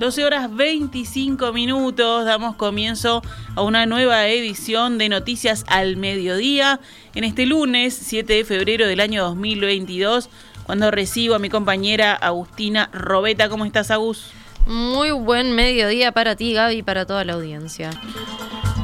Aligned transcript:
12 0.00 0.24
horas 0.24 0.56
25 0.56 1.52
minutos, 1.52 2.24
damos 2.24 2.56
comienzo 2.56 3.22
a 3.54 3.60
una 3.60 3.84
nueva 3.84 4.26
edición 4.28 4.96
de 4.96 5.10
Noticias 5.10 5.62
al 5.68 5.98
Mediodía 5.98 6.80
en 7.14 7.24
este 7.24 7.44
lunes 7.44 7.98
7 8.00 8.32
de 8.32 8.44
febrero 8.46 8.86
del 8.86 9.00
año 9.00 9.22
2022, 9.24 10.30
cuando 10.64 10.90
recibo 10.90 11.34
a 11.34 11.38
mi 11.38 11.50
compañera 11.50 12.14
Agustina 12.14 12.88
Robeta. 12.94 13.50
¿Cómo 13.50 13.66
estás, 13.66 13.90
Agus? 13.90 14.30
Muy 14.66 15.10
buen 15.10 15.52
mediodía 15.52 16.12
para 16.12 16.34
ti, 16.34 16.54
Gaby, 16.54 16.76
y 16.76 16.82
para 16.82 17.04
toda 17.04 17.22
la 17.26 17.34
audiencia. 17.34 17.90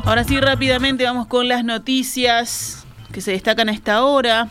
Ahora 0.04 0.22
sí, 0.22 0.38
rápidamente 0.38 1.04
vamos 1.04 1.28
con 1.28 1.48
las 1.48 1.64
noticias 1.64 2.84
que 3.10 3.22
se 3.22 3.30
destacan 3.30 3.70
a 3.70 3.72
esta 3.72 4.04
hora. 4.04 4.50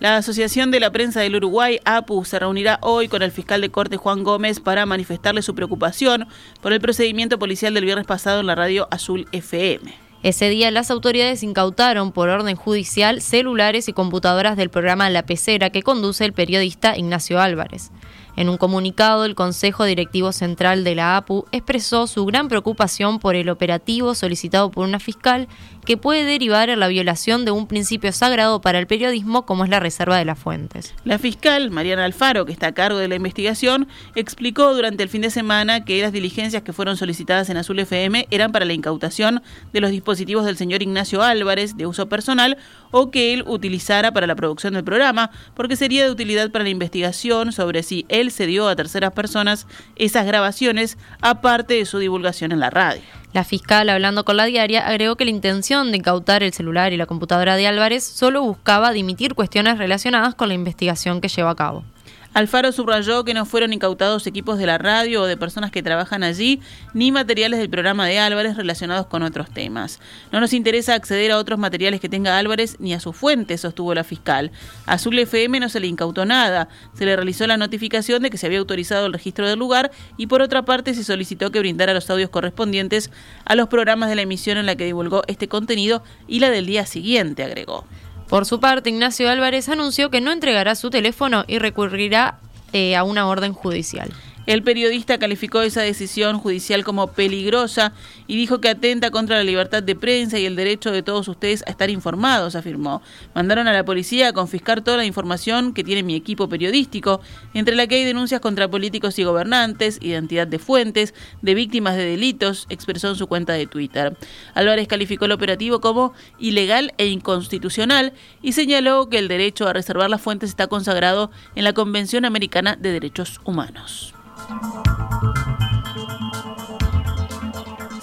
La 0.00 0.16
Asociación 0.16 0.70
de 0.70 0.78
la 0.78 0.92
Prensa 0.92 1.20
del 1.20 1.34
Uruguay, 1.34 1.80
APU, 1.84 2.24
se 2.24 2.38
reunirá 2.38 2.78
hoy 2.82 3.08
con 3.08 3.22
el 3.22 3.32
fiscal 3.32 3.60
de 3.60 3.70
corte 3.70 3.96
Juan 3.96 4.22
Gómez 4.22 4.60
para 4.60 4.86
manifestarle 4.86 5.42
su 5.42 5.56
preocupación 5.56 6.28
por 6.60 6.72
el 6.72 6.80
procedimiento 6.80 7.36
policial 7.40 7.74
del 7.74 7.84
viernes 7.84 8.06
pasado 8.06 8.38
en 8.38 8.46
la 8.46 8.54
radio 8.54 8.86
Azul 8.92 9.26
FM. 9.32 9.92
Ese 10.22 10.48
día 10.50 10.70
las 10.70 10.92
autoridades 10.92 11.42
incautaron 11.42 12.12
por 12.12 12.28
orden 12.28 12.54
judicial 12.54 13.20
celulares 13.20 13.88
y 13.88 13.92
computadoras 13.92 14.56
del 14.56 14.70
programa 14.70 15.10
La 15.10 15.24
Pecera 15.26 15.70
que 15.70 15.82
conduce 15.82 16.24
el 16.24 16.32
periodista 16.32 16.96
Ignacio 16.96 17.40
Álvarez. 17.40 17.90
En 18.38 18.48
un 18.48 18.56
comunicado, 18.56 19.24
el 19.24 19.34
Consejo 19.34 19.84
Directivo 19.84 20.30
Central 20.30 20.84
de 20.84 20.94
la 20.94 21.16
APU 21.16 21.46
expresó 21.50 22.06
su 22.06 22.24
gran 22.24 22.46
preocupación 22.46 23.18
por 23.18 23.34
el 23.34 23.48
operativo 23.48 24.14
solicitado 24.14 24.70
por 24.70 24.86
una 24.86 25.00
fiscal 25.00 25.48
que 25.88 25.96
puede 25.96 26.26
derivar 26.26 26.68
en 26.68 26.80
la 26.80 26.88
violación 26.88 27.46
de 27.46 27.50
un 27.50 27.66
principio 27.66 28.12
sagrado 28.12 28.60
para 28.60 28.78
el 28.78 28.86
periodismo 28.86 29.46
como 29.46 29.64
es 29.64 29.70
la 29.70 29.80
reserva 29.80 30.18
de 30.18 30.26
las 30.26 30.38
fuentes. 30.38 30.94
La 31.04 31.18
fiscal, 31.18 31.70
Mariana 31.70 32.04
Alfaro, 32.04 32.44
que 32.44 32.52
está 32.52 32.66
a 32.66 32.74
cargo 32.74 32.98
de 32.98 33.08
la 33.08 33.14
investigación, 33.14 33.88
explicó 34.14 34.74
durante 34.74 35.02
el 35.02 35.08
fin 35.08 35.22
de 35.22 35.30
semana 35.30 35.86
que 35.86 36.02
las 36.02 36.12
diligencias 36.12 36.62
que 36.62 36.74
fueron 36.74 36.98
solicitadas 36.98 37.48
en 37.48 37.56
Azul 37.56 37.78
FM 37.78 38.26
eran 38.30 38.52
para 38.52 38.66
la 38.66 38.74
incautación 38.74 39.42
de 39.72 39.80
los 39.80 39.90
dispositivos 39.90 40.44
del 40.44 40.58
señor 40.58 40.82
Ignacio 40.82 41.22
Álvarez 41.22 41.78
de 41.78 41.86
uso 41.86 42.06
personal 42.06 42.58
o 42.90 43.10
que 43.10 43.32
él 43.32 43.42
utilizara 43.46 44.12
para 44.12 44.26
la 44.26 44.36
producción 44.36 44.74
del 44.74 44.84
programa, 44.84 45.30
porque 45.54 45.74
sería 45.74 46.04
de 46.04 46.10
utilidad 46.10 46.50
para 46.50 46.64
la 46.64 46.70
investigación 46.70 47.50
sobre 47.50 47.82
si 47.82 48.04
él 48.10 48.30
se 48.30 48.46
dio 48.46 48.68
a 48.68 48.76
terceras 48.76 49.12
personas 49.12 49.66
esas 49.96 50.26
grabaciones, 50.26 50.98
aparte 51.22 51.72
de 51.72 51.86
su 51.86 51.98
divulgación 51.98 52.52
en 52.52 52.60
la 52.60 52.68
radio. 52.68 53.00
La 53.38 53.44
fiscal, 53.44 53.88
hablando 53.88 54.24
con 54.24 54.36
la 54.36 54.46
diaria, 54.46 54.84
agregó 54.84 55.14
que 55.14 55.24
la 55.24 55.30
intención 55.30 55.92
de 55.92 55.98
incautar 55.98 56.42
el 56.42 56.52
celular 56.52 56.92
y 56.92 56.96
la 56.96 57.06
computadora 57.06 57.54
de 57.54 57.68
Álvarez 57.68 58.02
solo 58.02 58.42
buscaba 58.42 58.90
dimitir 58.90 59.36
cuestiones 59.36 59.78
relacionadas 59.78 60.34
con 60.34 60.48
la 60.48 60.54
investigación 60.54 61.20
que 61.20 61.28
lleva 61.28 61.50
a 61.50 61.54
cabo. 61.54 61.84
Alfaro 62.34 62.70
subrayó 62.72 63.24
que 63.24 63.34
no 63.34 63.46
fueron 63.46 63.72
incautados 63.72 64.26
equipos 64.26 64.58
de 64.58 64.66
la 64.66 64.78
radio 64.78 65.22
o 65.22 65.26
de 65.26 65.36
personas 65.36 65.70
que 65.70 65.82
trabajan 65.82 66.22
allí, 66.22 66.60
ni 66.94 67.10
materiales 67.10 67.58
del 67.58 67.70
programa 67.70 68.06
de 68.06 68.18
Álvarez 68.18 68.56
relacionados 68.56 69.06
con 69.06 69.22
otros 69.22 69.50
temas. 69.50 69.98
No 70.30 70.38
nos 70.38 70.52
interesa 70.52 70.94
acceder 70.94 71.32
a 71.32 71.38
otros 71.38 71.58
materiales 71.58 72.00
que 72.00 72.08
tenga 72.08 72.38
Álvarez 72.38 72.76
ni 72.78 72.94
a 72.94 73.00
sus 73.00 73.16
fuentes, 73.16 73.62
sostuvo 73.62 73.94
la 73.94 74.04
fiscal. 74.04 74.52
A 74.86 74.94
Azul 74.94 75.18
FM 75.18 75.58
no 75.58 75.68
se 75.68 75.80
le 75.80 75.86
incautó 75.86 76.24
nada, 76.26 76.68
se 76.94 77.06
le 77.06 77.16
realizó 77.16 77.46
la 77.46 77.56
notificación 77.56 78.22
de 78.22 78.30
que 78.30 78.38
se 78.38 78.46
había 78.46 78.58
autorizado 78.58 79.06
el 79.06 79.12
registro 79.12 79.48
del 79.48 79.58
lugar 79.58 79.90
y 80.16 80.26
por 80.26 80.42
otra 80.42 80.64
parte 80.64 80.94
se 80.94 81.04
solicitó 81.04 81.50
que 81.50 81.58
brindara 81.58 81.94
los 81.94 82.08
audios 82.10 82.30
correspondientes 82.30 83.10
a 83.44 83.54
los 83.54 83.68
programas 83.68 84.10
de 84.10 84.16
la 84.16 84.22
emisión 84.22 84.58
en 84.58 84.66
la 84.66 84.76
que 84.76 84.84
divulgó 84.84 85.22
este 85.26 85.48
contenido 85.48 86.04
y 86.26 86.40
la 86.40 86.50
del 86.50 86.66
día 86.66 86.86
siguiente, 86.86 87.42
agregó. 87.42 87.84
Por 88.28 88.44
su 88.44 88.60
parte, 88.60 88.90
Ignacio 88.90 89.30
Álvarez 89.30 89.68
anunció 89.68 90.10
que 90.10 90.20
no 90.20 90.32
entregará 90.32 90.74
su 90.74 90.90
teléfono 90.90 91.44
y 91.46 91.58
recurrirá 91.58 92.38
eh, 92.72 92.94
a 92.94 93.02
una 93.02 93.26
orden 93.26 93.54
judicial. 93.54 94.12
El 94.48 94.62
periodista 94.62 95.18
calificó 95.18 95.60
esa 95.60 95.82
decisión 95.82 96.38
judicial 96.38 96.82
como 96.82 97.08
peligrosa 97.08 97.92
y 98.26 98.34
dijo 98.36 98.62
que 98.62 98.70
atenta 98.70 99.10
contra 99.10 99.36
la 99.36 99.44
libertad 99.44 99.82
de 99.82 99.94
prensa 99.94 100.38
y 100.38 100.46
el 100.46 100.56
derecho 100.56 100.90
de 100.90 101.02
todos 101.02 101.28
ustedes 101.28 101.62
a 101.66 101.70
estar 101.70 101.90
informados, 101.90 102.54
afirmó. 102.54 103.02
Mandaron 103.34 103.68
a 103.68 103.74
la 103.74 103.84
policía 103.84 104.28
a 104.28 104.32
confiscar 104.32 104.80
toda 104.80 104.96
la 104.96 105.04
información 105.04 105.74
que 105.74 105.84
tiene 105.84 106.02
mi 106.02 106.14
equipo 106.14 106.48
periodístico, 106.48 107.20
entre 107.52 107.76
la 107.76 107.86
que 107.86 107.96
hay 107.96 108.04
denuncias 108.06 108.40
contra 108.40 108.70
políticos 108.70 109.18
y 109.18 109.24
gobernantes, 109.24 109.98
identidad 110.00 110.46
de 110.46 110.58
fuentes, 110.58 111.12
de 111.42 111.54
víctimas 111.54 111.96
de 111.96 112.06
delitos, 112.06 112.64
expresó 112.70 113.08
en 113.08 113.16
su 113.16 113.26
cuenta 113.26 113.52
de 113.52 113.66
Twitter. 113.66 114.16
Álvarez 114.54 114.88
calificó 114.88 115.26
el 115.26 115.32
operativo 115.32 115.82
como 115.82 116.14
ilegal 116.38 116.94
e 116.96 117.08
inconstitucional 117.08 118.14
y 118.40 118.52
señaló 118.52 119.10
que 119.10 119.18
el 119.18 119.28
derecho 119.28 119.68
a 119.68 119.74
reservar 119.74 120.08
las 120.08 120.22
fuentes 120.22 120.48
está 120.48 120.68
consagrado 120.68 121.30
en 121.54 121.64
la 121.64 121.74
Convención 121.74 122.24
Americana 122.24 122.76
de 122.80 122.92
Derechos 122.92 123.42
Humanos. 123.44 124.14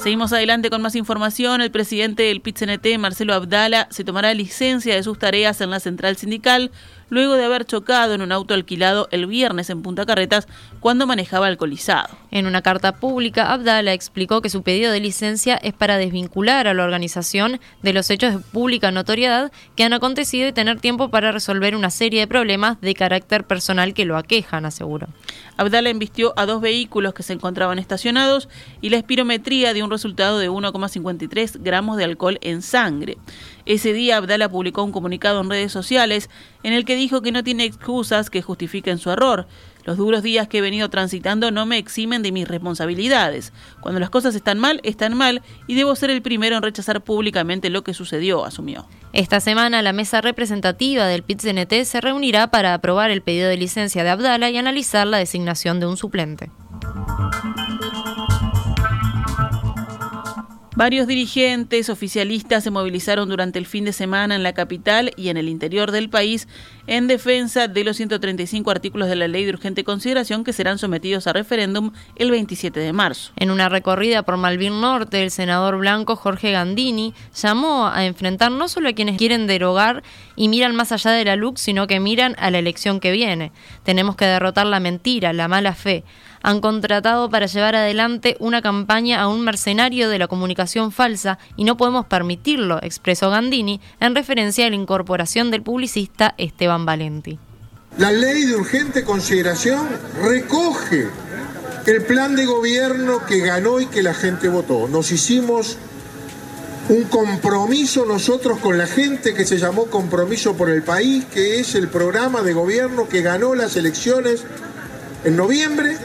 Seguimos 0.06 0.32
adelante 0.34 0.70
con 0.70 0.84
más 0.84 0.96
información. 0.96 1.62
El 1.62 1.72
presidente 1.72 2.22
del 2.22 2.40
PIT-CNT, 2.40 3.00
Marcelo 3.00 3.34
Abdala, 3.34 3.88
se 3.90 4.04
tomará 4.04 4.36
licencia 4.36 4.94
de 4.94 5.02
sus 5.02 5.18
tareas 5.18 5.62
en 5.62 5.72
la 5.72 5.80
central 5.80 6.16
sindical 6.16 6.70
luego 7.10 7.36
de 7.36 7.46
haber 7.46 7.66
chocado 7.66 8.14
en 8.14 8.22
un 8.22 8.32
auto 8.32 8.54
alquilado 8.54 9.08
el 9.12 9.28
viernes 9.28 9.70
en 9.70 9.82
Punta 9.82 10.06
Carretas 10.06 10.48
cuando 10.80 11.08
manejaba 11.08 11.48
alcoholizado. 11.48 12.16
En 12.32 12.48
una 12.48 12.62
carta 12.62 12.98
pública, 12.98 13.52
Abdala 13.52 13.94
explicó 13.94 14.42
que 14.42 14.50
su 14.50 14.64
pedido 14.64 14.92
de 14.92 15.00
licencia 15.00 15.56
es 15.56 15.74
para 15.74 15.98
desvincular 15.98 16.68
a 16.68 16.74
la 16.74 16.84
organización 16.84 17.60
de 17.82 17.94
los 17.94 18.10
hechos 18.10 18.34
de 18.34 18.40
pública 18.40 18.92
notoriedad 18.92 19.52
que 19.76 19.84
han 19.84 19.94
acontecido 19.94 20.48
y 20.48 20.54
tener 20.54 20.80
tiempo 20.80 21.10
para 21.10 21.32
resolver 21.32 21.76
una 21.76 21.90
serie 21.90 22.22
de 22.22 22.28
problemas 22.28 22.80
de 22.82 22.94
carácter 22.94 23.46
personal 23.46 23.94
que 23.94 24.06
lo 24.06 24.18
aquejan, 24.18 24.66
aseguró. 24.66 25.08
Abdala 25.58 25.90
embistió 25.90 26.34
a 26.38 26.46
dos 26.46 26.62
vehículos 26.62 27.14
que 27.14 27.24
se 27.24 27.34
encontraban 27.34 27.80
estacionados 27.80 28.50
y 28.82 28.90
la 28.90 28.98
espirometría 28.98 29.74
dio 29.74 29.86
un 29.86 29.92
resultado 29.92 30.40
de 30.40 30.50
1,53 30.50 31.62
gramos 31.62 31.98
de 31.98 32.04
alcohol 32.04 32.38
en 32.42 32.62
sangre. 32.62 33.18
Ese 33.66 33.94
día 33.94 34.18
Abdala 34.18 34.50
publicó 34.50 34.84
un 34.84 34.92
comunicado 34.92 35.42
en 35.42 35.50
redes 35.50 35.72
sociales 35.72 36.30
en 36.66 36.74
el 36.74 36.84
que 36.84 36.96
dijo 36.96 37.22
que 37.22 37.32
no 37.32 37.44
tiene 37.44 37.64
excusas 37.64 38.32
que 38.32 38.42
justifiquen 38.42 38.98
su 38.98 39.12
error. 39.12 39.46
Los 39.84 39.98
duros 39.98 40.24
días 40.24 40.48
que 40.48 40.58
he 40.58 40.62
venido 40.62 40.90
transitando 40.90 41.52
no 41.52 41.68
me 41.68 41.78
eximen 41.78 42.24
de 42.24 42.32
mis 42.32 42.48
responsabilidades. 42.48 43.54
Cuando 43.82 44.00
las 44.00 44.10
cosas 44.10 44.34
están 44.34 44.58
mal, 44.58 44.82
están 44.84 45.16
mal 45.16 45.44
y 45.68 45.76
debo 45.76 45.96
ser 45.96 46.10
el 46.10 46.24
primero 46.24 46.58
en 46.58 46.64
rechazar 46.64 47.04
públicamente 47.04 47.70
lo 47.70 47.84
que 47.84 47.94
sucedió, 47.94 48.46
asumió. 48.46 48.88
Esta 49.14 49.42
semana 49.42 49.84
la 49.84 49.94
mesa 49.94 50.22
representativa 50.22 51.06
del 51.06 51.22
PIT-CNT 51.22 51.84
se 51.84 52.02
reunirá 52.02 52.50
para 52.50 52.74
aprobar 52.74 53.12
el 53.12 53.22
pedido 53.22 53.48
de 53.48 53.58
licencia 53.58 54.04
de 54.04 54.10
Abdala 54.10 54.50
y 54.50 54.58
analizar 54.58 55.06
la 55.06 55.20
designación 55.20 55.80
de 55.80 55.86
un 55.86 55.98
suplente. 55.98 56.50
Varios 60.76 61.08
dirigentes 61.08 61.90
oficialistas 61.90 62.62
se 62.66 62.70
movilizaron 62.70 63.30
durante 63.30 63.58
el 63.58 63.66
fin 63.66 63.86
de 63.86 63.94
semana 63.94 64.36
en 64.36 64.44
la 64.44 64.52
capital 64.52 65.14
y 65.16 65.30
en 65.30 65.38
el 65.38 65.48
interior 65.48 65.92
del 65.92 66.10
país 66.10 66.50
en 66.86 67.08
defensa 67.08 67.70
de 67.70 67.86
los 67.86 67.96
135 67.96 68.70
artículos 68.72 69.08
de 69.08 69.16
la 69.16 69.30
ley 69.30 69.46
de 69.46 69.52
urgente 69.52 69.86
consideración 69.86 70.44
que 70.44 70.52
serán 70.52 70.78
sometidos 70.78 71.28
a 71.28 71.34
referéndum 71.34 71.92
el 72.18 72.30
27 72.30 72.78
de 72.78 72.92
marzo. 72.92 73.32
En 73.38 73.52
una 73.52 73.70
recorrida 73.70 74.24
por 74.24 74.36
Malvin 74.36 74.82
Norte, 74.82 75.24
el 75.24 75.32
senador 75.32 75.78
blanco 75.78 76.18
Jorge 76.18 76.52
Gandini 76.52 77.14
llamó 77.34 77.88
a 77.88 78.04
enfrentar 78.06 78.52
no 78.52 78.68
solo 78.68 78.90
a 78.90 78.94
quienes 78.94 79.18
quieren 79.18 79.48
derogar 79.48 80.04
y 80.36 80.50
miran 80.50 80.76
más 80.76 80.92
allá 80.92 81.12
de 81.12 81.24
la 81.24 81.38
luz, 81.38 81.62
sino 81.62 81.88
que 81.88 82.02
miran 82.02 82.36
a 82.38 82.52
la 82.52 82.60
elección 82.60 83.00
que 83.00 83.14
viene. 83.14 83.54
Tenemos 83.84 84.18
que 84.18 84.26
derrotar 84.26 84.68
la 84.68 84.82
mentira, 84.82 85.32
la 85.32 85.48
mala 85.48 85.74
fe 85.74 86.04
han 86.46 86.62
contratado 86.62 87.28
para 87.32 87.48
llevar 87.48 87.76
adelante 87.76 88.38
una 88.40 88.62
campaña 88.62 89.20
a 89.20 89.28
un 89.28 89.44
mercenario 89.44 90.10
de 90.10 90.20
la 90.20 90.28
comunicación 90.28 90.92
falsa 90.92 91.40
y 91.58 91.64
no 91.64 91.76
podemos 91.76 92.06
permitirlo, 92.06 92.78
expresó 92.84 93.32
Gandini 93.32 93.82
en 94.00 94.14
referencia 94.14 94.68
a 94.68 94.70
la 94.70 94.76
incorporación 94.76 95.50
del 95.50 95.64
publicista 95.64 96.36
Esteban 96.38 96.86
Valenti. 96.86 97.40
La 97.98 98.12
ley 98.12 98.46
de 98.46 98.56
urgente 98.56 99.04
consideración 99.04 99.88
recoge 100.22 101.08
el 101.88 102.04
plan 102.04 102.36
de 102.36 102.46
gobierno 102.46 103.26
que 103.26 103.40
ganó 103.40 103.80
y 103.80 103.88
que 103.88 104.04
la 104.04 104.14
gente 104.14 104.48
votó. 104.48 104.88
Nos 104.88 105.12
hicimos 105.12 105.78
un 106.90 107.06
compromiso 107.06 108.06
nosotros 108.06 108.60
con 108.60 108.78
la 108.78 108.86
gente 108.86 109.34
que 109.34 109.46
se 109.46 109.58
llamó 109.58 109.86
Compromiso 109.86 110.56
por 110.56 110.70
el 110.70 110.84
País, 110.84 111.26
que 111.26 111.60
es 111.60 111.74
el 111.74 111.88
programa 111.88 112.44
de 112.44 112.54
gobierno 112.54 113.10
que 113.10 113.24
ganó 113.24 113.56
las 113.56 113.76
elecciones 113.78 114.44
en 115.24 115.36
noviembre 115.36 115.98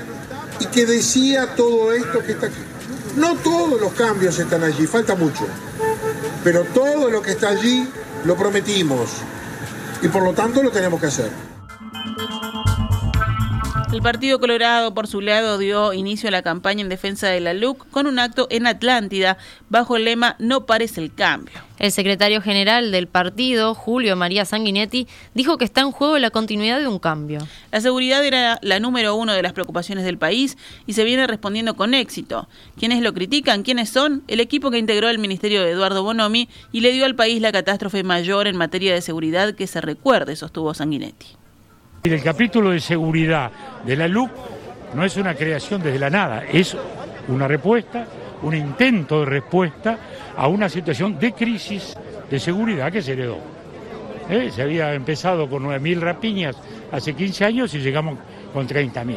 y 0.61 0.67
que 0.67 0.87
decía 0.87 1.55
todo 1.57 1.93
esto 1.93 2.21
que 2.21 2.33
está 2.33 2.47
aquí. 2.47 2.62
No 3.17 3.35
todos 3.37 3.81
los 3.81 3.93
cambios 3.95 4.39
están 4.39 4.62
allí, 4.62 4.87
falta 4.87 5.17
mucho, 5.17 5.47
pero 6.45 6.65
todo 6.65 7.11
lo 7.11 7.23
que 7.23 7.33
está 7.33 7.49
allí 7.49 7.89
lo 8.25 8.37
prometimos 8.37 9.11
y 10.03 10.09
por 10.09 10.23
lo 10.23 10.33
tanto 10.33 10.62
lo 10.62 10.71
tenemos 10.71 11.01
que 11.01 11.07
hacer. 11.07 11.31
El 13.93 14.03
Partido 14.03 14.39
Colorado, 14.39 14.95
por 14.95 15.09
su 15.09 15.21
lado, 15.21 15.59
dio 15.59 15.93
inicio 15.93 16.29
a 16.29 16.31
la 16.31 16.43
campaña 16.43 16.81
en 16.81 16.89
defensa 16.89 17.27
de 17.27 17.41
la 17.41 17.55
LUC 17.55 17.91
con 17.91 18.07
un 18.07 18.21
acto 18.21 18.47
en 18.49 18.69
Atlántida 18.69 19.37
bajo 19.69 19.97
el 19.97 20.05
lema 20.05 20.37
No 20.39 20.65
parece 20.65 21.01
el 21.01 21.13
cambio. 21.13 21.55
El 21.77 21.91
secretario 21.91 22.41
general 22.41 22.93
del 22.93 23.09
partido, 23.09 23.75
Julio 23.75 24.15
María 24.15 24.45
Sanguinetti, 24.45 25.09
dijo 25.35 25.59
que 25.59 25.65
está 25.65 25.81
en 25.81 25.91
juego 25.91 26.19
la 26.19 26.31
continuidad 26.31 26.79
de 26.79 26.87
un 26.87 27.01
cambio. 27.01 27.41
La 27.73 27.81
seguridad 27.81 28.25
era 28.25 28.61
la 28.63 28.79
número 28.79 29.17
uno 29.17 29.33
de 29.33 29.43
las 29.43 29.55
preocupaciones 29.55 30.05
del 30.05 30.19
país 30.19 30.57
y 30.87 30.93
se 30.93 31.03
viene 31.03 31.27
respondiendo 31.27 31.75
con 31.75 31.93
éxito. 31.93 32.49
¿Quiénes 32.79 33.03
lo 33.03 33.13
critican? 33.13 33.65
¿Quiénes 33.65 33.91
son? 33.91 34.23
El 34.29 34.39
equipo 34.39 34.71
que 34.71 34.79
integró 34.79 35.09
el 35.09 35.19
ministerio 35.19 35.63
de 35.63 35.73
Eduardo 35.73 36.05
Bonomi 36.05 36.49
y 36.71 36.81
le 36.81 36.93
dio 36.93 37.07
al 37.07 37.17
país 37.17 37.43
la 37.43 37.51
catástrofe 37.51 38.05
mayor 38.05 38.47
en 38.47 38.57
materia 38.57 38.95
de 38.95 39.01
seguridad 39.01 39.57
que 39.57 39.67
se 39.67 39.81
recuerde, 39.81 40.37
sostuvo 40.37 40.75
Sanguinetti. 40.75 41.40
El 42.02 42.23
capítulo 42.23 42.70
de 42.70 42.81
seguridad 42.81 43.50
de 43.85 43.94
la 43.94 44.08
LUC 44.08 44.31
no 44.94 45.05
es 45.05 45.19
una 45.19 45.35
creación 45.35 45.82
desde 45.82 45.99
la 45.99 46.08
nada, 46.08 46.44
es 46.50 46.75
una 47.29 47.47
respuesta, 47.47 48.06
un 48.43 48.55
intento 48.55 49.20
de 49.20 49.26
respuesta 49.26 49.99
a 50.35 50.49
una 50.49 50.70
situación 50.70 51.19
de 51.19 51.32
crisis 51.32 51.94
de 52.31 52.41
seguridad 52.41 52.91
que 52.91 53.02
se 53.02 53.12
heredó. 53.12 53.37
¿Eh? 54.31 54.50
Se 54.50 54.62
había 54.62 54.94
empezado 54.94 55.47
con 55.50 55.64
9.000 55.64 56.00
rapiñas 56.00 56.56
hace 56.91 57.12
15 57.12 57.44
años 57.44 57.75
y 57.75 57.81
llegamos 57.81 58.19
con 58.55 58.67
30.000. 58.67 59.17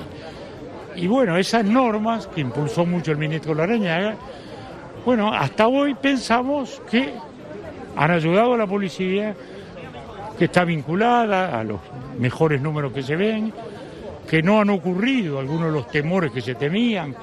Y 0.98 1.08
bueno, 1.08 1.38
esas 1.38 1.64
normas 1.64 2.28
que 2.28 2.42
impulsó 2.42 2.86
mucho 2.86 3.14
el 3.14 3.18
ministro 3.18 3.56
Larañaga, 3.56 4.16
bueno, 5.06 5.34
hasta 5.34 5.68
hoy 5.68 5.96
pensamos 5.96 6.82
que 6.92 7.14
han 7.96 8.12
ayudado 8.12 8.56
a 8.56 8.58
la 8.58 8.68
policía 8.68 9.34
que 10.38 10.46
está 10.46 10.64
vinculada 10.64 11.60
a 11.60 11.64
los 11.64 11.80
mejores 12.20 12.62
números 12.62 12.92
que 12.92 13.04
se 13.04 13.16
ven, 13.16 13.54
que 14.30 14.42
no 14.42 14.62
han 14.62 14.70
ocurrido 14.70 15.40
algunos 15.40 15.68
de 15.68 15.72
los 15.72 15.88
temores 15.88 16.32
que 16.32 16.42
se 16.42 16.56
temían, 16.56 17.16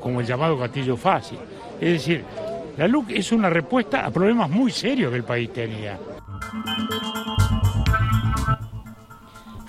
como 0.00 0.20
el 0.20 0.26
llamado 0.26 0.58
Castillo 0.58 0.96
Fácil. 0.96 1.38
Es 1.80 1.92
decir, 1.92 2.24
la 2.76 2.88
LUC 2.88 3.10
es 3.10 3.32
una 3.32 3.50
respuesta 3.50 4.04
a 4.04 4.10
problemas 4.10 4.48
muy 4.48 4.70
serios 4.70 5.10
que 5.10 5.16
el 5.16 5.24
país 5.24 5.52
tenía. 5.52 5.98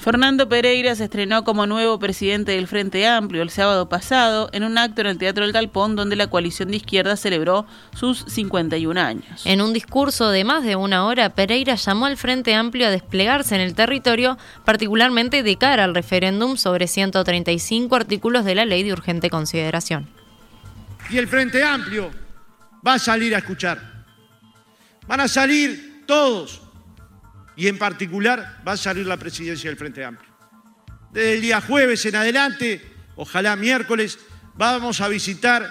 Fernando 0.04 0.50
Pereira 0.50 0.96
se 0.96 1.06
estrenó 1.06 1.46
como 1.46 1.66
nuevo 1.66 1.98
presidente 1.98 2.52
del 2.52 2.68
Frente 2.68 3.08
Amplio 3.08 3.42
el 3.42 3.50
sábado 3.50 3.88
pasado 3.88 4.50
en 4.52 4.66
un 4.66 4.78
acto 4.78 5.00
en 5.00 5.08
el 5.08 5.18
Teatro 5.18 5.46
del 5.46 5.54
Galpón 5.54 5.96
donde 5.96 6.18
la 6.18 6.28
coalición 6.28 6.72
de 6.72 6.76
izquierda 6.76 7.16
celebró 7.16 7.66
sus 7.96 8.26
51 8.28 9.00
años. 9.00 9.46
En 9.46 9.62
un 9.62 9.72
discurso 9.72 10.30
de 10.30 10.44
más 10.44 10.66
de 10.66 10.76
una 10.76 11.06
hora, 11.06 11.30
Pereira 11.30 11.76
llamó 11.76 12.08
al 12.08 12.18
Frente 12.18 12.54
Amplio 12.54 12.88
a 12.88 12.92
desplegarse 12.92 13.56
en 13.56 13.62
el 13.62 13.76
territorio, 13.76 14.38
particularmente 14.66 15.42
de 15.42 15.56
cara 15.56 15.86
al 15.86 15.96
referéndum 15.96 16.58
sobre 16.58 16.88
135 16.88 17.96
artículos 17.96 18.44
de 18.44 18.56
la 18.56 18.66
ley 18.66 18.84
de 18.84 18.92
urgente 18.92 19.30
consideración. 19.30 20.10
Y 21.10 21.18
el 21.18 21.30
Frente 21.30 21.64
Amplio 21.64 22.12
va 22.86 22.96
a 22.96 23.00
salir 23.00 23.34
a 23.36 23.38
escuchar. 23.38 23.80
Van 25.08 25.22
a 25.22 25.30
salir 25.30 26.04
todos 26.06 26.63
y 27.56 27.68
en 27.68 27.78
particular 27.78 28.62
va 28.68 28.74
a 28.74 28.78
salir 28.78 29.06
la 29.06 29.18
presidencia 29.18 29.70
del 29.70 29.78
Frente 29.78 30.04
Amplio. 30.04 30.32
Desde 31.12 31.36
el 31.36 31.42
día 31.42 31.62
jueves 31.62 32.06
en 32.06 32.16
adelante, 32.16 32.82
ojalá 33.16 33.56
miércoles, 33.56 34.18
vamos 34.56 35.02
a 35.02 35.08
visitar 35.08 35.70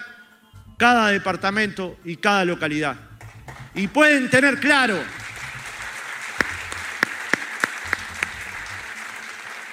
cada 0.79 1.08
departamento 1.08 1.99
y 2.05 2.17
cada 2.17 2.44
localidad. 2.44 2.96
Y 3.75 3.88
pueden 3.88 4.31
tener 4.31 4.61
claro, 4.61 4.99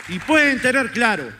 y 0.07 0.19
pueden 0.19 0.59
tener 0.59 0.91
claro 0.91 1.31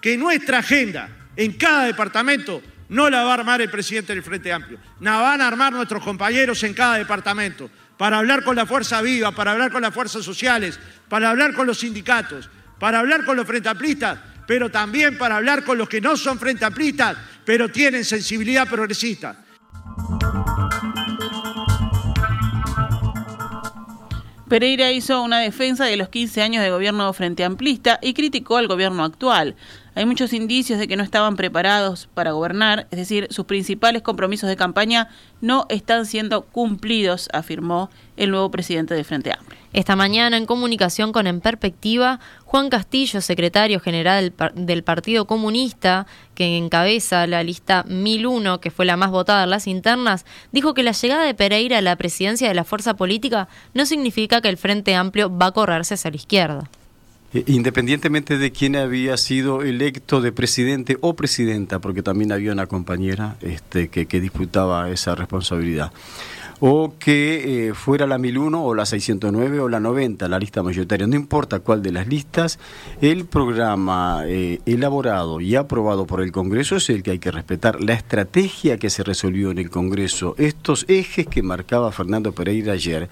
que 0.00 0.16
nuestra 0.16 0.58
agenda 0.58 1.08
en 1.36 1.52
cada 1.52 1.84
departamento 1.84 2.62
no 2.88 3.08
la 3.10 3.22
va 3.22 3.30
a 3.30 3.34
armar 3.34 3.60
el 3.60 3.70
presidente 3.70 4.14
del 4.14 4.22
Frente 4.22 4.52
Amplio, 4.52 4.78
la 5.00 5.16
van 5.16 5.40
a 5.40 5.48
armar 5.48 5.72
nuestros 5.72 6.02
compañeros 6.02 6.62
en 6.62 6.74
cada 6.74 6.96
departamento 6.96 7.70
para 7.98 8.18
hablar 8.18 8.44
con 8.44 8.56
la 8.56 8.64
fuerza 8.64 9.02
viva, 9.02 9.32
para 9.32 9.52
hablar 9.52 9.70
con 9.70 9.82
las 9.82 9.92
fuerzas 9.92 10.24
sociales, 10.24 10.78
para 11.08 11.30
hablar 11.30 11.52
con 11.52 11.66
los 11.66 11.80
sindicatos, 11.80 12.48
para 12.78 13.00
hablar 13.00 13.24
con 13.24 13.36
los 13.36 13.46
frente 13.46 13.68
amplistas, 13.68 14.18
pero 14.46 14.70
también 14.70 15.18
para 15.18 15.36
hablar 15.36 15.64
con 15.64 15.76
los 15.76 15.88
que 15.88 16.00
no 16.00 16.16
son 16.16 16.38
frente 16.38 16.64
amplistas, 16.64 17.16
pero 17.44 17.68
tienen 17.68 18.04
sensibilidad 18.04 18.66
progresista. 18.68 19.44
Pereira 24.48 24.90
hizo 24.92 25.22
una 25.22 25.40
defensa 25.40 25.84
de 25.84 25.96
los 25.96 26.08
15 26.08 26.40
años 26.40 26.62
de 26.62 26.70
gobierno 26.70 27.12
frente 27.12 27.44
amplista 27.44 27.98
y 28.00 28.14
criticó 28.14 28.56
al 28.56 28.66
gobierno 28.66 29.04
actual. 29.04 29.56
Hay 29.98 30.06
muchos 30.06 30.32
indicios 30.32 30.78
de 30.78 30.86
que 30.86 30.94
no 30.94 31.02
estaban 31.02 31.34
preparados 31.34 32.08
para 32.14 32.30
gobernar, 32.30 32.86
es 32.92 32.98
decir, 33.00 33.26
sus 33.30 33.46
principales 33.46 34.00
compromisos 34.00 34.48
de 34.48 34.54
campaña 34.54 35.08
no 35.40 35.66
están 35.70 36.06
siendo 36.06 36.42
cumplidos, 36.42 37.28
afirmó 37.32 37.90
el 38.16 38.30
nuevo 38.30 38.48
presidente 38.48 38.94
de 38.94 39.02
Frente 39.02 39.32
Amplio. 39.32 39.58
Esta 39.72 39.96
mañana, 39.96 40.36
en 40.36 40.46
comunicación 40.46 41.10
con 41.10 41.26
En 41.26 41.40
Perspectiva, 41.40 42.20
Juan 42.44 42.70
Castillo, 42.70 43.20
secretario 43.20 43.80
general 43.80 44.32
del 44.54 44.84
Partido 44.84 45.26
Comunista, 45.26 46.06
que 46.36 46.56
encabeza 46.56 47.26
la 47.26 47.42
lista 47.42 47.82
1001, 47.88 48.60
que 48.60 48.70
fue 48.70 48.84
la 48.84 48.96
más 48.96 49.10
votada 49.10 49.42
en 49.42 49.50
las 49.50 49.66
internas, 49.66 50.24
dijo 50.52 50.74
que 50.74 50.84
la 50.84 50.92
llegada 50.92 51.24
de 51.24 51.34
Pereira 51.34 51.78
a 51.78 51.82
la 51.82 51.96
presidencia 51.96 52.46
de 52.46 52.54
la 52.54 52.62
fuerza 52.62 52.94
política 52.94 53.48
no 53.74 53.84
significa 53.84 54.40
que 54.42 54.48
el 54.48 54.58
Frente 54.58 54.94
Amplio 54.94 55.36
va 55.36 55.46
a 55.46 55.52
correrse 55.52 55.94
hacia 55.94 56.12
la 56.12 56.16
izquierda. 56.18 56.70
Eh, 57.34 57.44
independientemente 57.46 58.38
de 58.38 58.52
quién 58.52 58.74
había 58.74 59.18
sido 59.18 59.62
electo 59.62 60.22
de 60.22 60.32
presidente 60.32 60.96
o 61.02 61.14
presidenta, 61.14 61.78
porque 61.78 62.02
también 62.02 62.32
había 62.32 62.52
una 62.52 62.66
compañera 62.66 63.36
este, 63.42 63.88
que, 63.88 64.20
disputaba 64.20 64.88
esa 64.88 65.14
responsabilidad, 65.14 65.92
o 66.60 66.94
que 66.98 67.68
eh, 67.68 67.74
fuera 67.74 68.06
la 68.06 68.16
1001 68.16 68.64
o 68.64 68.74
la 68.74 68.86
609 68.86 69.60
o 69.60 69.68
la 69.68 69.78
90, 69.78 70.26
la 70.26 70.38
lista 70.38 70.62
mayoritaria, 70.62 71.06
no 71.06 71.16
importa 71.16 71.58
cuál 71.58 71.82
de 71.82 71.92
las 71.92 72.08
listas, 72.08 72.58
el 73.02 73.26
programa 73.26 74.22
eh, 74.26 74.60
elaborado 74.64 75.42
y 75.42 75.54
aprobado 75.54 76.06
por 76.06 76.22
el 76.22 76.32
Congreso 76.32 76.76
es 76.76 76.88
el 76.88 77.02
que 77.02 77.10
hay 77.10 77.18
que 77.18 77.30
respetar. 77.30 77.82
La 77.82 77.92
estrategia 77.92 78.78
que 78.78 78.88
se 78.88 79.04
resolvió 79.04 79.50
en 79.50 79.58
el 79.58 79.68
Congreso, 79.68 80.34
estos 80.38 80.86
ejes 80.88 81.26
que 81.26 81.42
marcaba 81.42 81.92
Fernando 81.92 82.32
Pereira 82.32 82.72
ayer, 82.72 83.10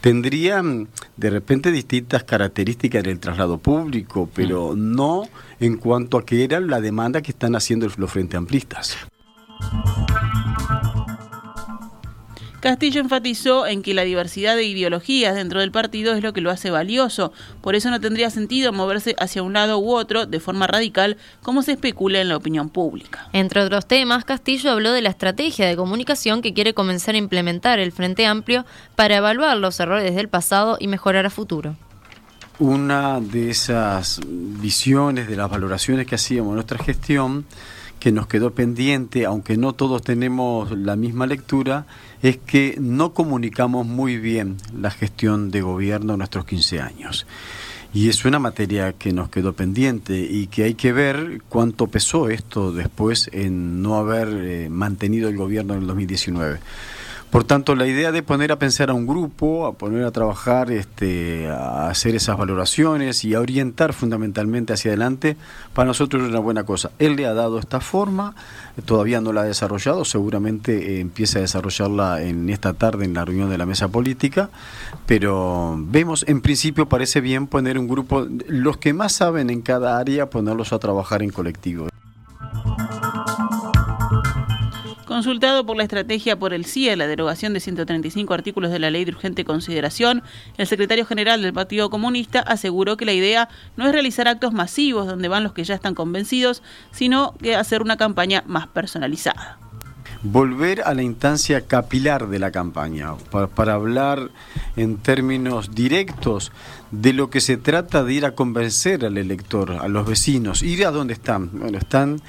tendrían 0.00 0.88
de 1.16 1.30
repente 1.30 1.70
distintas 1.70 2.24
características 2.24 3.04
en 3.04 3.10
el 3.10 3.20
traslado 3.20 3.58
público, 3.58 4.28
pero 4.34 4.74
mm. 4.74 4.94
no 4.94 5.28
en 5.60 5.76
cuanto 5.76 6.18
a 6.18 6.24
que 6.24 6.44
era 6.44 6.60
la 6.60 6.80
demanda 6.80 7.22
que 7.22 7.32
están 7.32 7.54
haciendo 7.54 7.88
los 7.96 8.10
frente 8.10 8.36
amplistas. 8.36 8.96
Castillo 12.60 13.00
enfatizó 13.00 13.66
en 13.66 13.82
que 13.82 13.94
la 13.94 14.02
diversidad 14.02 14.54
de 14.54 14.64
ideologías 14.64 15.34
dentro 15.34 15.60
del 15.60 15.72
partido 15.72 16.12
es 16.12 16.22
lo 16.22 16.34
que 16.34 16.42
lo 16.42 16.50
hace 16.50 16.70
valioso, 16.70 17.32
por 17.62 17.74
eso 17.74 17.90
no 17.90 18.00
tendría 18.00 18.28
sentido 18.28 18.70
moverse 18.72 19.16
hacia 19.18 19.42
un 19.42 19.54
lado 19.54 19.78
u 19.78 19.94
otro 19.94 20.26
de 20.26 20.40
forma 20.40 20.66
radical 20.66 21.16
como 21.42 21.62
se 21.62 21.72
especula 21.72 22.20
en 22.20 22.28
la 22.28 22.36
opinión 22.36 22.68
pública. 22.68 23.28
Entre 23.32 23.62
otros 23.62 23.86
temas, 23.86 24.26
Castillo 24.26 24.72
habló 24.72 24.92
de 24.92 25.00
la 25.00 25.08
estrategia 25.08 25.66
de 25.66 25.76
comunicación 25.76 26.42
que 26.42 26.52
quiere 26.52 26.74
comenzar 26.74 27.14
a 27.14 27.18
implementar 27.18 27.78
el 27.78 27.92
Frente 27.92 28.26
Amplio 28.26 28.66
para 28.94 29.16
evaluar 29.16 29.56
los 29.56 29.80
errores 29.80 30.14
del 30.14 30.28
pasado 30.28 30.76
y 30.78 30.86
mejorar 30.86 31.24
a 31.24 31.30
futuro 31.30 31.76
una 32.58 33.20
de 33.20 33.48
esas 33.48 34.20
visiones, 34.26 35.26
de 35.26 35.34
las 35.34 35.50
valoraciones 35.50 36.06
que 36.06 36.14
hacíamos 36.14 36.50
en 36.50 36.56
nuestra 36.56 36.78
gestión, 36.78 37.46
que 38.00 38.10
nos 38.10 38.26
quedó 38.26 38.52
pendiente, 38.52 39.26
aunque 39.26 39.56
no 39.56 39.74
todos 39.74 40.02
tenemos 40.02 40.72
la 40.72 40.96
misma 40.96 41.26
lectura, 41.26 41.86
es 42.22 42.38
que 42.38 42.76
no 42.80 43.12
comunicamos 43.12 43.86
muy 43.86 44.16
bien 44.16 44.56
la 44.76 44.90
gestión 44.90 45.50
de 45.50 45.60
gobierno 45.60 46.14
en 46.14 46.18
nuestros 46.18 46.46
15 46.46 46.80
años. 46.80 47.26
Y 47.92 48.08
es 48.08 48.24
una 48.24 48.38
materia 48.38 48.94
que 48.94 49.12
nos 49.12 49.28
quedó 49.28 49.52
pendiente 49.52 50.18
y 50.18 50.46
que 50.46 50.64
hay 50.64 50.74
que 50.74 50.92
ver 50.92 51.42
cuánto 51.48 51.88
pesó 51.88 52.30
esto 52.30 52.72
después 52.72 53.28
en 53.32 53.82
no 53.82 53.96
haber 53.96 54.28
eh, 54.28 54.68
mantenido 54.70 55.28
el 55.28 55.36
gobierno 55.36 55.74
en 55.74 55.80
el 55.80 55.86
2019. 55.86 56.58
Por 57.30 57.44
tanto, 57.44 57.76
la 57.76 57.86
idea 57.86 58.10
de 58.10 58.24
poner 58.24 58.50
a 58.50 58.58
pensar 58.58 58.90
a 58.90 58.94
un 58.94 59.06
grupo, 59.06 59.66
a 59.66 59.74
poner 59.74 60.02
a 60.02 60.10
trabajar, 60.10 60.72
este, 60.72 61.48
a 61.48 61.88
hacer 61.88 62.16
esas 62.16 62.36
valoraciones 62.36 63.24
y 63.24 63.34
a 63.34 63.40
orientar 63.40 63.92
fundamentalmente 63.92 64.72
hacia 64.72 64.90
adelante, 64.90 65.36
para 65.72 65.86
nosotros 65.86 66.24
es 66.24 66.28
una 66.30 66.40
buena 66.40 66.64
cosa. 66.64 66.90
Él 66.98 67.14
le 67.14 67.26
ha 67.26 67.32
dado 67.32 67.60
esta 67.60 67.80
forma, 67.80 68.34
todavía 68.84 69.20
no 69.20 69.32
la 69.32 69.42
ha 69.42 69.44
desarrollado, 69.44 70.04
seguramente 70.04 70.96
eh, 70.96 71.00
empieza 71.00 71.38
a 71.38 71.42
desarrollarla 71.42 72.20
en 72.22 72.50
esta 72.50 72.72
tarde 72.72 73.04
en 73.04 73.14
la 73.14 73.24
reunión 73.24 73.48
de 73.48 73.58
la 73.58 73.66
mesa 73.66 73.86
política, 73.86 74.50
pero 75.06 75.76
vemos, 75.78 76.24
en 76.26 76.40
principio 76.40 76.88
parece 76.88 77.20
bien 77.20 77.46
poner 77.46 77.78
un 77.78 77.86
grupo, 77.86 78.26
los 78.48 78.78
que 78.78 78.92
más 78.92 79.12
saben 79.12 79.50
en 79.50 79.62
cada 79.62 79.98
área, 79.98 80.30
ponerlos 80.30 80.72
a 80.72 80.80
trabajar 80.80 81.22
en 81.22 81.30
colectivo. 81.30 81.89
Consultado 85.20 85.66
por 85.66 85.76
la 85.76 85.82
estrategia 85.82 86.38
por 86.38 86.54
el 86.54 86.64
CIE, 86.64 86.96
la 86.96 87.06
derogación 87.06 87.52
de 87.52 87.60
135 87.60 88.32
artículos 88.32 88.70
de 88.70 88.78
la 88.78 88.88
ley 88.88 89.04
de 89.04 89.10
urgente 89.10 89.44
consideración, 89.44 90.22
el 90.56 90.66
secretario 90.66 91.04
general 91.04 91.42
del 91.42 91.52
Partido 91.52 91.90
Comunista 91.90 92.40
aseguró 92.40 92.96
que 92.96 93.04
la 93.04 93.12
idea 93.12 93.50
no 93.76 93.84
es 93.84 93.92
realizar 93.92 94.28
actos 94.28 94.54
masivos 94.54 95.06
donde 95.06 95.28
van 95.28 95.42
los 95.42 95.52
que 95.52 95.62
ya 95.62 95.74
están 95.74 95.94
convencidos, 95.94 96.62
sino 96.90 97.34
que 97.34 97.54
hacer 97.54 97.82
una 97.82 97.98
campaña 97.98 98.44
más 98.46 98.66
personalizada 98.68 99.58
volver 100.22 100.82
a 100.82 100.92
la 100.92 101.02
instancia 101.02 101.62
capilar 101.62 102.28
de 102.28 102.38
la 102.38 102.50
campaña, 102.50 103.14
para, 103.30 103.72
hablar 103.72 104.30
en 104.76 104.98
términos 104.98 105.74
directos 105.74 106.52
de 106.90 107.12
lo 107.12 107.30
que 107.30 107.40
se 107.40 107.56
trata 107.56 108.04
de 108.04 108.12
ir 108.12 108.26
a 108.26 108.34
convencer 108.34 109.04
al 109.04 109.16
elector, 109.16 109.72
a 109.72 109.88
los 109.88 110.06
vecinos, 110.06 110.62
ir 110.62 110.84
a 110.84 110.90
donde 110.90 111.14
están. 111.14 111.50
Bueno, 111.52 111.78
están 111.78 112.20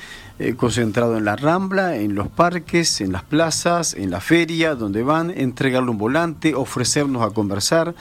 eh, 0.43 0.55
concentrados 0.55 1.19
en 1.19 1.25
la 1.25 1.36
rambla, 1.36 1.98
en 1.98 2.15
los 2.15 2.27
parques, 2.27 3.00
en 3.00 3.12
las 3.12 3.21
plazas, 3.21 3.93
en 3.93 4.10
la 4.10 4.21
feria, 4.21 4.74
donde 4.74 5.03
van, 5.03 5.29
entregarle 5.29 5.91
un 5.91 6.00
volante, 6.00 6.55
ofrecernos 6.55 7.21
a 7.21 7.29
conversar. 7.29 7.93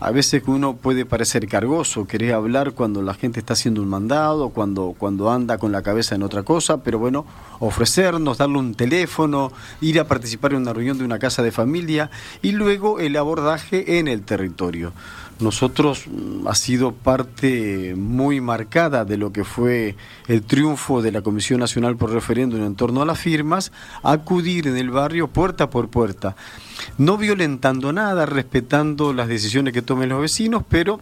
A 0.00 0.10
veces 0.10 0.42
uno 0.46 0.74
puede 0.74 1.06
parecer 1.06 1.46
cargoso, 1.46 2.08
querer 2.08 2.32
hablar 2.32 2.72
cuando 2.72 3.00
la 3.00 3.14
gente 3.14 3.38
está 3.38 3.52
haciendo 3.52 3.80
un 3.80 3.88
mandado, 3.88 4.48
cuando, 4.48 4.96
cuando 4.98 5.30
anda 5.30 5.56
con 5.58 5.70
la 5.70 5.82
cabeza 5.82 6.16
en 6.16 6.24
otra 6.24 6.42
cosa, 6.42 6.82
pero 6.82 6.98
bueno, 6.98 7.26
ofrecernos, 7.66 8.38
darle 8.38 8.58
un 8.58 8.74
teléfono, 8.74 9.52
ir 9.80 10.00
a 10.00 10.06
participar 10.06 10.52
en 10.52 10.58
una 10.58 10.72
reunión 10.72 10.98
de 10.98 11.04
una 11.04 11.18
casa 11.18 11.42
de 11.42 11.52
familia 11.52 12.10
y 12.42 12.52
luego 12.52 13.00
el 13.00 13.16
abordaje 13.16 13.98
en 13.98 14.08
el 14.08 14.22
territorio. 14.22 14.92
Nosotros 15.40 16.06
mm, 16.06 16.46
ha 16.46 16.54
sido 16.54 16.92
parte 16.92 17.94
muy 17.96 18.40
marcada 18.40 19.04
de 19.04 19.16
lo 19.16 19.32
que 19.32 19.44
fue 19.44 19.96
el 20.28 20.42
triunfo 20.42 21.02
de 21.02 21.10
la 21.10 21.22
Comisión 21.22 21.60
Nacional 21.60 21.96
por 21.96 22.12
Referéndum 22.12 22.64
en 22.64 22.76
torno 22.76 23.02
a 23.02 23.06
las 23.06 23.18
firmas, 23.18 23.72
acudir 24.02 24.68
en 24.68 24.76
el 24.76 24.90
barrio 24.90 25.28
puerta 25.28 25.70
por 25.70 25.88
puerta, 25.88 26.36
no 26.98 27.16
violentando 27.16 27.92
nada, 27.92 28.26
respetando 28.26 29.12
las 29.12 29.28
decisiones 29.28 29.74
que 29.74 29.82
tomen 29.82 30.10
los 30.10 30.20
vecinos, 30.20 30.62
pero 30.68 31.00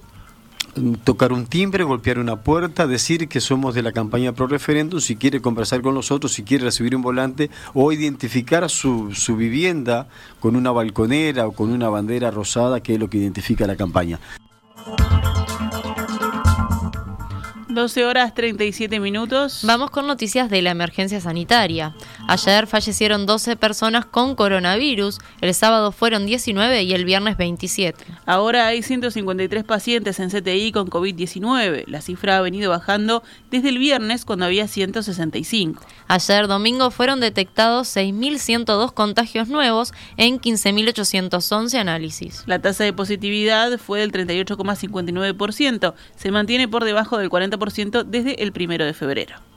tocar 1.04 1.32
un 1.32 1.46
timbre, 1.46 1.84
golpear 1.84 2.18
una 2.18 2.36
puerta, 2.36 2.86
decir 2.86 3.28
que 3.28 3.40
somos 3.40 3.74
de 3.74 3.82
la 3.82 3.92
campaña 3.92 4.32
pro 4.32 4.46
referéndum, 4.46 5.00
si 5.00 5.16
quiere 5.16 5.40
conversar 5.40 5.82
con 5.82 5.94
nosotros, 5.94 6.32
si 6.32 6.42
quiere 6.42 6.64
recibir 6.64 6.96
un 6.96 7.02
volante 7.02 7.50
o 7.74 7.92
identificar 7.92 8.68
su, 8.70 9.12
su 9.12 9.36
vivienda 9.36 10.08
con 10.40 10.56
una 10.56 10.70
balconera 10.70 11.46
o 11.46 11.52
con 11.52 11.70
una 11.70 11.88
bandera 11.88 12.30
rosada, 12.30 12.80
que 12.80 12.94
es 12.94 13.00
lo 13.00 13.10
que 13.10 13.18
identifica 13.18 13.66
la 13.66 13.76
campaña. 13.76 14.18
12 17.74 18.04
horas 18.04 18.34
37 18.34 19.00
minutos. 19.00 19.62
Vamos 19.64 19.90
con 19.90 20.06
noticias 20.06 20.50
de 20.50 20.62
la 20.62 20.70
emergencia 20.70 21.20
sanitaria. 21.20 21.94
Ayer 22.28 22.66
fallecieron 22.66 23.26
12 23.26 23.56
personas 23.56 24.04
con 24.04 24.34
coronavirus, 24.34 25.18
el 25.40 25.54
sábado 25.54 25.92
fueron 25.92 26.26
19 26.26 26.82
y 26.82 26.92
el 26.92 27.04
viernes 27.04 27.36
27. 27.36 28.04
Ahora 28.26 28.66
hay 28.66 28.82
153 28.82 29.64
pacientes 29.64 30.20
en 30.20 30.30
CTI 30.30 30.72
con 30.72 30.88
COVID-19. 30.88 31.84
La 31.86 32.00
cifra 32.00 32.38
ha 32.38 32.40
venido 32.40 32.70
bajando 32.70 33.22
desde 33.50 33.70
el 33.70 33.78
viernes 33.78 34.24
cuando 34.24 34.44
había 34.44 34.68
165. 34.68 35.82
Ayer 36.08 36.48
domingo 36.48 36.90
fueron 36.90 37.20
detectados 37.20 37.96
6.102 37.96 38.92
contagios 38.92 39.48
nuevos 39.48 39.92
en 40.16 40.40
15.811 40.40 41.78
análisis. 41.78 42.42
La 42.46 42.60
tasa 42.60 42.84
de 42.84 42.92
positividad 42.92 43.78
fue 43.78 44.00
del 44.00 44.12
38,59%. 44.12 45.94
Se 46.16 46.30
mantiene 46.30 46.68
por 46.68 46.84
debajo 46.84 47.18
del 47.18 47.30
40% 47.30 47.61
desde 48.04 48.42
el 48.42 48.52
primero 48.52 48.84
de 48.84 48.94
febrero. 48.94 49.51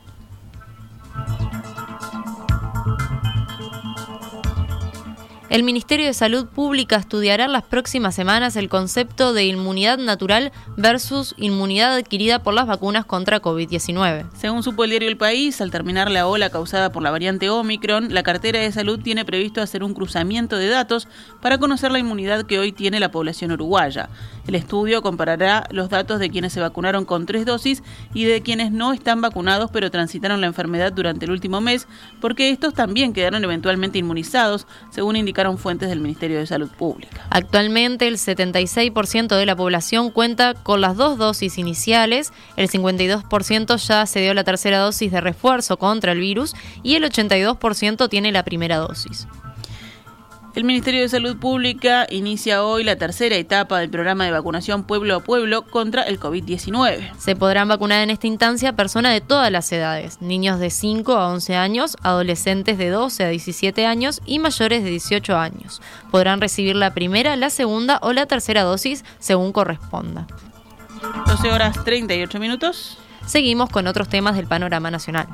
El 5.47 5.61
Ministerio 5.61 6.07
de 6.07 6.13
Salud 6.15 6.47
Pública 6.47 6.95
estudiará 6.95 7.45
en 7.45 7.51
las 7.51 7.61
próximas 7.61 8.15
semanas 8.15 8.55
el 8.55 8.67
concepto 8.67 9.31
de 9.31 9.45
inmunidad 9.45 9.99
natural 9.99 10.51
versus 10.75 11.35
inmunidad 11.37 11.95
adquirida 11.95 12.41
por 12.41 12.55
las 12.55 12.65
vacunas 12.65 13.05
contra 13.05 13.39
COVID-19. 13.39 14.25
Según 14.35 14.63
supo 14.63 14.83
el 14.83 14.89
diario 14.89 15.07
El 15.07 15.17
País, 15.17 15.61
al 15.61 15.69
terminar 15.69 16.09
la 16.09 16.27
ola 16.27 16.49
causada 16.49 16.91
por 16.91 17.03
la 17.03 17.11
variante 17.11 17.51
Omicron, 17.51 18.11
la 18.11 18.23
cartera 18.23 18.59
de 18.59 18.71
salud 18.71 18.99
tiene 18.99 19.23
previsto 19.23 19.61
hacer 19.61 19.83
un 19.83 19.93
cruzamiento 19.93 20.57
de 20.57 20.67
datos 20.67 21.07
para 21.43 21.59
conocer 21.59 21.91
la 21.91 21.99
inmunidad 21.99 22.47
que 22.47 22.57
hoy 22.57 22.71
tiene 22.71 22.99
la 22.99 23.11
población 23.11 23.51
uruguaya. 23.51 24.09
El 24.47 24.55
estudio 24.55 25.03
comparará 25.03 25.67
los 25.69 25.89
datos 25.89 26.19
de 26.19 26.31
quienes 26.31 26.53
se 26.53 26.59
vacunaron 26.59 27.05
con 27.05 27.27
tres 27.27 27.45
dosis 27.45 27.83
y 28.15 28.25
de 28.25 28.41
quienes 28.41 28.71
no 28.71 28.93
están 28.93 29.21
vacunados 29.21 29.69
pero 29.71 29.91
transitaron 29.91 30.41
la 30.41 30.47
enfermedad 30.47 30.91
durante 30.91 31.25
el 31.25 31.31
último 31.31 31.61
mes, 31.61 31.87
porque 32.19 32.49
estos 32.49 32.73
también 32.73 33.13
quedaron 33.13 33.43
eventualmente 33.43 33.99
inmunizados, 33.99 34.65
según 34.89 35.15
fuentes 35.57 35.89
del 35.89 35.99
Ministerio 35.99 36.39
de 36.39 36.47
Salud 36.47 36.69
Pública. 36.69 37.25
Actualmente 37.29 38.07
el 38.07 38.17
76% 38.17 39.35
de 39.35 39.45
la 39.45 39.55
población 39.55 40.11
cuenta 40.11 40.53
con 40.53 40.81
las 40.81 40.95
dos 40.97 41.17
dosis 41.17 41.57
iniciales, 41.57 42.31
el 42.55 42.69
52% 42.69 43.77
ya 43.77 44.05
se 44.05 44.19
dio 44.21 44.33
la 44.33 44.43
tercera 44.43 44.79
dosis 44.79 45.11
de 45.11 45.21
refuerzo 45.21 45.77
contra 45.77 46.13
el 46.13 46.19
virus 46.19 46.55
y 46.83 46.95
el 46.95 47.03
82% 47.03 48.09
tiene 48.09 48.31
la 48.31 48.43
primera 48.43 48.77
dosis. 48.77 49.27
El 50.55 50.63
Ministerio 50.63 51.01
de 51.01 51.09
Salud 51.09 51.35
Pública 51.35 52.07
inicia 52.09 52.63
hoy 52.63 52.85
la 52.85 52.95
tercera 52.95 53.35
etapa 53.35 53.79
del 53.79 53.89
programa 53.89 54.23
de 54.23 54.31
vacunación 54.31 54.85
pueblo 54.85 55.17
a 55.17 55.19
pueblo 55.19 55.63
contra 55.63 56.03
el 56.03 56.17
COVID-19. 56.17 57.11
Se 57.17 57.35
podrán 57.35 57.67
vacunar 57.67 58.01
en 58.01 58.09
esta 58.09 58.27
instancia 58.27 58.73
personas 58.73 59.11
de 59.11 59.19
todas 59.19 59.51
las 59.51 59.69
edades, 59.73 60.21
niños 60.21 60.61
de 60.61 60.69
5 60.69 61.11
a 61.11 61.27
11 61.27 61.57
años, 61.57 61.97
adolescentes 62.03 62.77
de 62.77 62.89
12 62.89 63.25
a 63.25 63.27
17 63.27 63.85
años 63.85 64.21
y 64.25 64.39
mayores 64.39 64.81
de 64.85 64.91
18 64.91 65.35
años. 65.35 65.81
Podrán 66.09 66.39
recibir 66.39 66.77
la 66.77 66.93
primera, 66.93 67.35
la 67.35 67.49
segunda 67.49 67.99
o 68.01 68.13
la 68.13 68.25
tercera 68.25 68.63
dosis 68.63 69.03
según 69.19 69.51
corresponda. 69.51 70.25
12 71.27 71.51
horas 71.51 71.83
38 71.83 72.39
minutos. 72.39 72.97
Seguimos 73.25 73.69
con 73.69 73.87
otros 73.87 74.07
temas 74.07 74.37
del 74.37 74.47
panorama 74.47 74.89
nacional. 74.89 75.27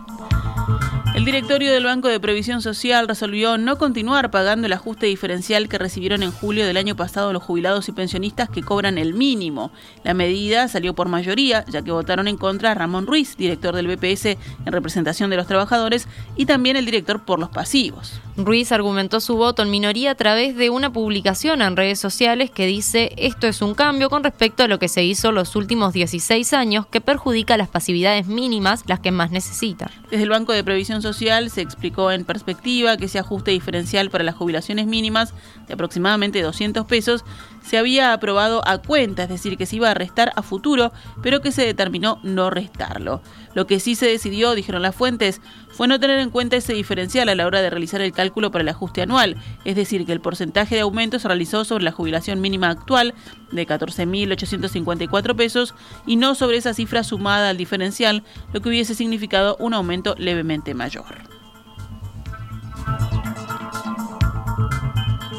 El 1.22 1.26
directorio 1.26 1.72
del 1.72 1.84
Banco 1.84 2.08
de 2.08 2.20
Previsión 2.20 2.64
Social 2.64 3.08
resolvió 3.08 3.60
no 3.60 3.78
continuar 3.78 4.32
pagando 4.32 4.66
el 4.66 4.74
ajuste 4.74 5.06
diferencial 5.06 5.70
que 5.70 5.78
recibieron 5.78 6.24
en 6.24 6.32
julio 6.32 6.66
del 6.66 6.78
año 6.78 6.96
pasado 6.96 7.32
los 7.32 7.44
jubilados 7.44 7.88
y 7.88 7.92
pensionistas 7.92 8.50
que 8.50 8.64
cobran 8.64 8.98
el 8.98 9.14
mínimo. 9.14 9.72
La 10.04 10.16
medida 10.16 10.68
salió 10.68 10.96
por 10.96 11.10
mayoría, 11.10 11.64
ya 11.68 11.84
que 11.84 11.92
votaron 11.92 12.28
en 12.28 12.38
contra 12.38 12.74
Ramón 12.74 13.06
Ruiz, 13.06 13.38
director 13.38 13.76
del 13.76 13.86
BPS 13.86 14.26
en 14.26 14.72
representación 14.72 15.30
de 15.30 15.36
los 15.36 15.46
trabajadores, 15.46 16.08
y 16.36 16.48
también 16.48 16.76
el 16.76 16.86
director 16.86 17.24
por 17.24 17.38
los 17.38 17.50
pasivos. 17.50 18.20
Ruiz 18.36 18.72
argumentó 18.72 19.20
su 19.20 19.36
voto 19.36 19.62
en 19.62 19.70
minoría 19.70 20.12
a 20.12 20.16
través 20.16 20.56
de 20.56 20.72
una 20.72 20.92
publicación 20.92 21.62
en 21.62 21.78
redes 21.78 22.00
sociales 22.00 22.50
que 22.50 22.66
dice 22.66 23.14
esto 23.18 23.46
es 23.46 23.62
un 23.62 23.76
cambio 23.76 24.10
con 24.10 24.24
respecto 24.24 24.64
a 24.64 24.68
lo 24.68 24.80
que 24.80 24.88
se 24.88 25.04
hizo 25.04 25.32
los 25.32 25.56
últimos 25.56 25.94
16 25.94 26.52
años 26.54 26.88
que 26.88 27.00
perjudica 27.00 27.58
las 27.58 27.68
pasividades 27.68 28.26
mínimas, 28.26 28.86
las 28.88 29.02
que 29.02 29.12
más 29.12 29.30
necesitan. 29.30 29.92
Desde 30.10 30.24
el 30.24 30.30
Banco 30.30 30.54
de 30.54 30.64
Previsión 30.64 31.04
Social 31.04 31.11
se 31.14 31.62
explicó 31.62 32.12
en 32.12 32.26
perspectiva 32.26 32.98
que 32.98 33.06
ese 33.06 33.20
ajuste 33.20 33.52
diferencial 33.52 34.10
para 34.10 34.24
las 34.24 34.36
jubilaciones 34.36 34.88
mínimas 34.88 35.34
de 35.68 35.74
aproximadamente 35.74 36.42
200 36.42 36.86
pesos 36.86 37.24
se 37.64 37.78
había 37.78 38.14
aprobado 38.14 38.62
a 38.68 38.80
cuenta, 38.80 39.24
es 39.24 39.30
decir, 39.30 39.58
que 39.58 39.66
se 39.66 39.78
iba 39.78 39.92
a 39.92 39.94
restar 39.94 40.32
a 40.36 40.42
futuro, 40.42 40.92
pero 41.22 41.42
que 41.42 41.52
se 41.52 41.66
determinó 41.66 42.20
no 42.24 42.50
restarlo. 42.50 43.22
Lo 43.54 43.68
que 43.68 43.80
sí 43.80 43.96
se 43.96 44.08
decidió, 44.08 44.56
dijeron 44.56 44.82
las 44.82 44.96
fuentes, 44.96 45.42
fue 45.82 45.88
no 45.88 46.00
tener 46.00 46.20
en 46.20 46.30
cuenta 46.30 46.58
ese 46.58 46.74
diferencial 46.74 47.28
a 47.28 47.34
la 47.34 47.48
hora 47.48 47.60
de 47.60 47.72
realizar 47.72 48.02
el 48.02 48.12
cálculo 48.12 48.52
para 48.52 48.62
el 48.62 48.70
ajuste 48.70 49.02
anual, 49.02 49.38
es 49.66 49.76
decir, 49.76 50.06
que 50.06 50.12
el 50.12 50.22
porcentaje 50.22 50.76
de 50.76 50.82
aumento 50.82 51.18
se 51.18 51.28
realizó 51.28 51.66
sobre 51.66 51.84
la 51.86 51.92
jubilación 51.92 52.40
mínima 52.40 52.70
actual 52.70 53.16
de 53.52 53.66
14.854 53.66 55.36
pesos 55.36 55.74
y 56.06 56.18
no 56.18 56.36
sobre 56.36 56.58
esa 56.58 56.76
cifra 56.76 57.04
sumada 57.04 57.50
al 57.50 57.58
diferencial, 57.58 58.22
lo 58.54 58.62
que 58.62 58.70
hubiese 58.70 58.94
significado 58.94 59.56
un 59.60 59.74
aumento 59.74 60.14
levemente 60.20 60.76
mayor. 60.76 61.31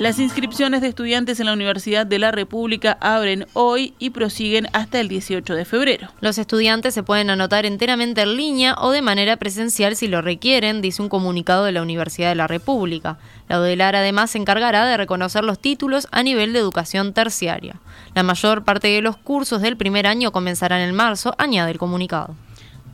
Las 0.02 0.18
inscripciones 0.18 0.80
de 0.80 0.88
estudiantes 0.88 1.38
en 1.38 1.46
la 1.46 1.52
Universidad 1.52 2.04
de 2.04 2.18
la 2.18 2.32
República 2.32 2.98
abren 3.00 3.46
hoy 3.52 3.94
y 4.00 4.10
prosiguen 4.10 4.66
hasta 4.72 4.98
el 4.98 5.06
18 5.06 5.54
de 5.54 5.64
febrero. 5.64 6.08
Los 6.20 6.38
estudiantes 6.38 6.92
se 6.92 7.04
pueden 7.04 7.30
anotar 7.30 7.66
enteramente 7.66 8.22
en 8.22 8.36
línea 8.36 8.74
o 8.80 8.90
de 8.90 9.00
manera 9.00 9.36
presencial 9.36 9.94
si 9.94 10.08
lo 10.08 10.20
requieren, 10.20 10.82
dice 10.82 11.02
un 11.02 11.08
comunicado 11.08 11.62
de 11.62 11.70
la 11.70 11.82
Universidad 11.82 12.30
de 12.30 12.34
la 12.34 12.48
República. 12.48 13.18
La 13.48 13.60
UDELAR 13.60 13.94
además 13.94 14.32
se 14.32 14.38
encargará 14.38 14.84
de 14.86 14.96
reconocer 14.96 15.44
los 15.44 15.60
títulos 15.60 16.08
a 16.10 16.24
nivel 16.24 16.52
de 16.52 16.58
educación 16.58 17.12
terciaria. 17.12 17.76
La 18.16 18.24
mayor 18.24 18.64
parte 18.64 18.88
de 18.88 19.02
los 19.02 19.16
cursos 19.16 19.62
del 19.62 19.76
primer 19.76 20.08
año 20.08 20.32
comenzarán 20.32 20.80
en 20.80 20.96
marzo, 20.96 21.32
añade 21.38 21.70
el 21.70 21.78
comunicado. 21.78 22.34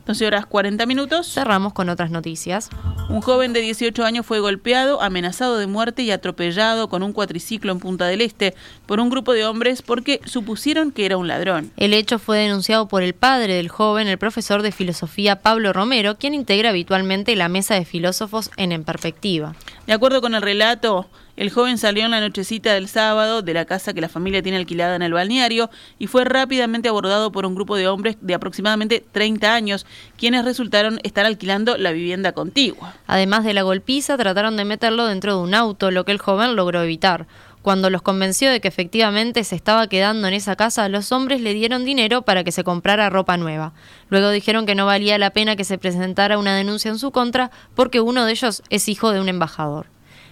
12 0.09 0.25
horas 0.25 0.47
40 0.47 0.87
minutos. 0.87 1.31
Cerramos 1.31 1.71
con 1.73 1.87
otras 1.87 2.09
noticias. 2.09 2.71
Un 3.09 3.21
joven 3.21 3.53
de 3.53 3.61
18 3.61 4.03
años 4.03 4.25
fue 4.25 4.39
golpeado, 4.39 5.03
amenazado 5.03 5.59
de 5.59 5.67
muerte 5.67 6.01
y 6.01 6.09
atropellado 6.09 6.89
con 6.89 7.03
un 7.03 7.13
cuatriciclo 7.13 7.71
en 7.71 7.77
Punta 7.77 8.07
del 8.07 8.21
Este 8.21 8.55
por 8.87 8.99
un 8.99 9.11
grupo 9.11 9.33
de 9.33 9.45
hombres 9.45 9.83
porque 9.83 10.19
supusieron 10.25 10.91
que 10.91 11.05
era 11.05 11.17
un 11.17 11.27
ladrón. 11.27 11.71
El 11.77 11.93
hecho 11.93 12.17
fue 12.17 12.39
denunciado 12.39 12.87
por 12.87 13.03
el 13.03 13.13
padre 13.13 13.53
del 13.53 13.69
joven, 13.69 14.07
el 14.07 14.17
profesor 14.17 14.63
de 14.63 14.71
filosofía 14.71 15.43
Pablo 15.43 15.73
Romero, 15.73 16.17
quien 16.17 16.33
integra 16.33 16.69
habitualmente 16.69 17.35
la 17.35 17.47
mesa 17.47 17.75
de 17.75 17.85
filósofos 17.85 18.49
en 18.57 18.71
En 18.71 18.85
Perspectiva. 18.85 19.53
De 19.85 19.93
acuerdo 19.93 20.21
con 20.21 20.33
el 20.33 20.41
relato, 20.41 21.07
el 21.39 21.51
joven 21.51 21.77
salió 21.77 22.03
en 22.03 22.11
la 22.11 22.19
nochecita 22.19 22.73
del 22.73 22.89
sábado 22.89 23.41
de 23.41 23.53
la 23.53 23.63
casa 23.63 23.93
que 23.93 24.01
la 24.01 24.09
familia 24.09 24.43
tiene 24.43 24.57
alquilada 24.57 24.97
en 24.97 25.01
el 25.01 25.13
balneario 25.13 25.69
y 25.97 26.07
fue 26.07 26.25
rápidamente 26.25 26.89
abordado 26.89 27.31
por 27.31 27.45
un 27.45 27.55
grupo 27.55 27.77
de 27.77 27.87
hombres 27.87 28.17
de 28.19 28.33
aproximadamente 28.33 29.05
30 29.13 29.53
años, 29.53 29.85
quienes 30.17 30.43
resultaron 30.43 30.99
estar 31.03 31.25
alquilando 31.25 31.77
la 31.77 31.93
vivienda 31.93 32.33
contigua. 32.33 32.93
Además 33.07 33.45
de 33.45 33.53
la 33.53 33.61
golpiza, 33.61 34.17
trataron 34.17 34.57
de 34.57 34.65
meterlo 34.65 35.05
dentro 35.05 35.37
de 35.37 35.41
un 35.41 35.53
auto, 35.53 35.91
lo 35.91 36.03
que 36.03 36.11
el 36.11 36.17
joven 36.17 36.57
logró 36.57 36.83
evitar. 36.83 37.25
Cuando 37.61 37.89
los 37.89 38.01
convenció 38.01 38.51
de 38.51 38.59
que 38.59 38.67
efectivamente 38.67 39.45
se 39.45 39.55
estaba 39.55 39.87
quedando 39.87 40.27
en 40.27 40.33
esa 40.33 40.57
casa, 40.57 40.89
los 40.89 41.13
hombres 41.13 41.39
le 41.39 41.53
dieron 41.53 41.85
dinero 41.85 42.23
para 42.23 42.43
que 42.43 42.51
se 42.51 42.65
comprara 42.65 43.09
ropa 43.09 43.37
nueva. 43.37 43.71
Luego 44.09 44.29
dijeron 44.29 44.65
que 44.65 44.75
no 44.75 44.85
valía 44.85 45.17
la 45.17 45.29
pena 45.29 45.55
que 45.55 45.63
se 45.63 45.77
presentara 45.77 46.37
una 46.37 46.57
denuncia 46.57 46.91
en 46.91 46.99
su 46.99 47.11
contra 47.11 47.49
porque 47.75 48.01
uno 48.01 48.25
de 48.25 48.33
ellos 48.33 48.61
es 48.69 48.89
hijo 48.89 49.13
de 49.13 49.21
un 49.21 49.29
embajador. 49.29 49.87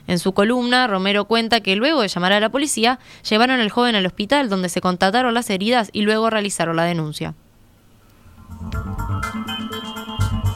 En 0.07 0.19
su 0.19 0.33
columna, 0.33 0.87
Romero 0.87 1.25
cuenta 1.25 1.59
que 1.59 1.75
luego 1.75 2.01
de 2.01 2.07
llamar 2.07 2.33
a 2.33 2.39
la 2.39 2.49
policía, 2.49 2.99
llevaron 3.29 3.59
al 3.59 3.69
joven 3.69 3.95
al 3.95 4.05
hospital 4.05 4.49
donde 4.49 4.69
se 4.69 4.81
contataron 4.81 5.33
las 5.33 5.49
heridas 5.49 5.89
y 5.91 6.01
luego 6.01 6.29
realizaron 6.29 6.77
la 6.77 6.85
denuncia. 6.85 7.35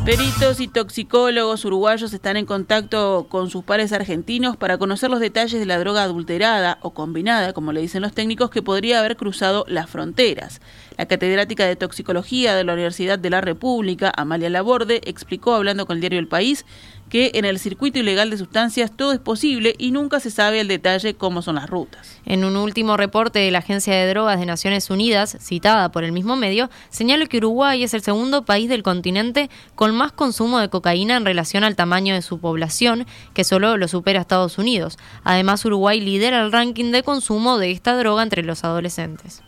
Peritos 0.03 0.59
y 0.59 0.67
toxicólogos 0.67 1.63
uruguayos 1.63 2.11
están 2.11 2.35
en 2.35 2.47
contacto 2.47 3.27
con 3.29 3.51
sus 3.51 3.63
pares 3.63 3.93
argentinos 3.93 4.57
para 4.57 4.79
conocer 4.79 5.11
los 5.11 5.19
detalles 5.19 5.59
de 5.59 5.65
la 5.67 5.77
droga 5.77 6.01
adulterada 6.01 6.79
o 6.81 6.89
combinada, 6.89 7.53
como 7.53 7.71
le 7.71 7.81
dicen 7.81 8.01
los 8.01 8.11
técnicos, 8.11 8.49
que 8.49 8.63
podría 8.63 8.97
haber 8.97 9.15
cruzado 9.15 9.63
las 9.67 9.91
fronteras. 9.91 10.59
La 10.97 11.05
catedrática 11.05 11.65
de 11.65 11.75
toxicología 11.75 12.55
de 12.55 12.63
la 12.63 12.73
Universidad 12.73 13.19
de 13.19 13.29
la 13.29 13.41
República, 13.41 14.11
Amalia 14.17 14.49
Laborde, 14.49 15.01
explicó 15.05 15.53
hablando 15.53 15.85
con 15.85 15.97
el 15.97 16.01
diario 16.01 16.17
El 16.17 16.27
País 16.27 16.65
que 17.11 17.31
en 17.33 17.43
el 17.43 17.59
circuito 17.59 17.99
ilegal 17.99 18.29
de 18.29 18.37
sustancias 18.37 18.89
todo 18.95 19.11
es 19.11 19.19
posible 19.19 19.75
y 19.77 19.91
nunca 19.91 20.21
se 20.21 20.31
sabe 20.31 20.61
el 20.61 20.69
detalle 20.69 21.13
cómo 21.13 21.41
son 21.41 21.55
las 21.55 21.69
rutas. 21.69 22.21
En 22.25 22.45
un 22.45 22.55
último 22.55 22.95
reporte 22.95 23.39
de 23.39 23.51
la 23.51 23.59
Agencia 23.59 23.93
de 23.93 24.07
Drogas 24.07 24.39
de 24.39 24.45
Naciones 24.45 24.89
Unidas, 24.89 25.37
citada 25.41 25.91
por 25.91 26.05
el 26.05 26.13
mismo 26.13 26.37
medio, 26.37 26.69
señala 26.89 27.25
que 27.25 27.37
Uruguay 27.37 27.83
es 27.83 27.93
el 27.93 28.01
segundo 28.01 28.45
país 28.45 28.69
del 28.69 28.81
continente 28.81 29.49
con 29.75 29.93
más 29.93 30.13
consumo 30.13 30.59
de 30.59 30.69
cocaína 30.69 31.17
en 31.17 31.25
relación 31.25 31.65
al 31.65 31.75
tamaño 31.75 32.15
de 32.15 32.21
su 32.21 32.39
población, 32.39 33.05
que 33.33 33.43
solo 33.43 33.75
lo 33.75 33.89
supera 33.89 34.21
Estados 34.21 34.57
Unidos. 34.57 34.97
Además, 35.25 35.65
Uruguay 35.65 35.99
lidera 35.99 36.41
el 36.41 36.53
ranking 36.53 36.93
de 36.93 37.03
consumo 37.03 37.57
de 37.57 37.71
esta 37.71 37.97
droga 37.97 38.23
entre 38.23 38.43
los 38.43 38.63
adolescentes. 38.63 39.43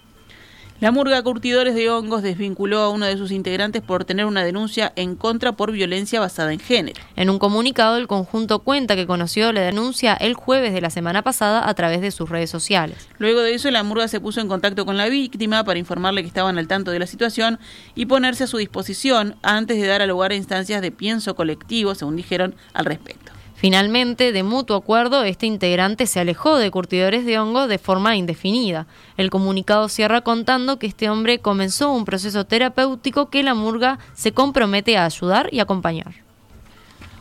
La 0.84 0.92
murga 0.92 1.24
Curtidores 1.24 1.76
de 1.76 1.90
Hongos 1.90 2.24
desvinculó 2.24 2.80
a 2.80 2.90
uno 2.90 3.06
de 3.06 3.16
sus 3.16 3.32
integrantes 3.32 3.82
por 3.82 4.04
tener 4.04 4.26
una 4.26 4.44
denuncia 4.44 4.92
en 4.98 5.16
contra 5.16 5.54
por 5.54 5.72
violencia 5.72 6.20
basada 6.20 6.52
en 6.52 6.60
género. 6.60 7.02
En 7.16 7.30
un 7.30 7.40
comunicado, 7.40 7.96
el 7.96 8.08
conjunto 8.08 8.60
cuenta 8.60 8.98
que 8.98 9.08
conoció 9.08 9.54
la 9.54 9.62
denuncia 9.62 10.14
el 10.14 10.34
jueves 10.34 10.74
de 10.74 10.82
la 10.82 10.90
semana 10.90 11.22
pasada 11.22 11.70
a 11.70 11.74
través 11.74 12.02
de 12.02 12.12
sus 12.12 12.30
redes 12.30 12.50
sociales. 12.50 13.08
Luego 13.18 13.40
de 13.40 13.54
eso, 13.54 13.72
la 13.72 13.84
murga 13.84 14.10
se 14.10 14.20
puso 14.20 14.42
en 14.42 14.50
contacto 14.50 14.86
con 14.86 14.98
la 14.98 15.08
víctima 15.08 15.64
para 15.64 15.80
informarle 15.80 16.22
que 16.22 16.28
estaban 16.28 16.58
al 16.58 16.68
tanto 16.68 16.92
de 16.92 17.00
la 17.00 17.08
situación 17.08 17.60
y 17.96 18.08
ponerse 18.08 18.44
a 18.44 18.48
su 18.48 18.58
disposición 18.58 19.38
antes 19.42 19.80
de 19.80 19.88
dar 19.88 20.02
a 20.02 20.06
lugar 20.06 20.32
a 20.32 20.36
instancias 20.36 20.82
de 20.82 20.92
pienso 20.92 21.34
colectivo, 21.34 21.96
según 21.96 22.18
dijeron 22.18 22.56
al 22.74 22.84
respecto. 22.84 23.32
Finalmente, 23.64 24.34
de 24.34 24.44
mutuo 24.44 24.76
acuerdo, 24.76 25.24
este 25.24 25.46
integrante 25.46 26.06
se 26.06 26.20
alejó 26.20 26.58
de 26.58 26.70
curtidores 26.70 27.26
de 27.26 27.40
hongo 27.40 27.70
de 27.70 27.78
forma 27.78 28.18
indefinida. 28.18 28.88
El 29.16 29.30
comunicado 29.30 29.88
cierra 29.88 30.20
contando 30.20 30.80
que 30.80 30.88
este 30.88 31.10
hombre 31.10 31.40
comenzó 31.40 31.94
un 31.94 32.04
proceso 32.04 32.44
terapéutico 32.44 33.30
que 33.30 33.42
la 33.42 33.54
murga 33.54 34.00
se 34.16 34.34
compromete 34.34 34.98
a 34.98 35.06
ayudar 35.06 35.48
y 35.50 35.62
acompañar. 35.62 36.14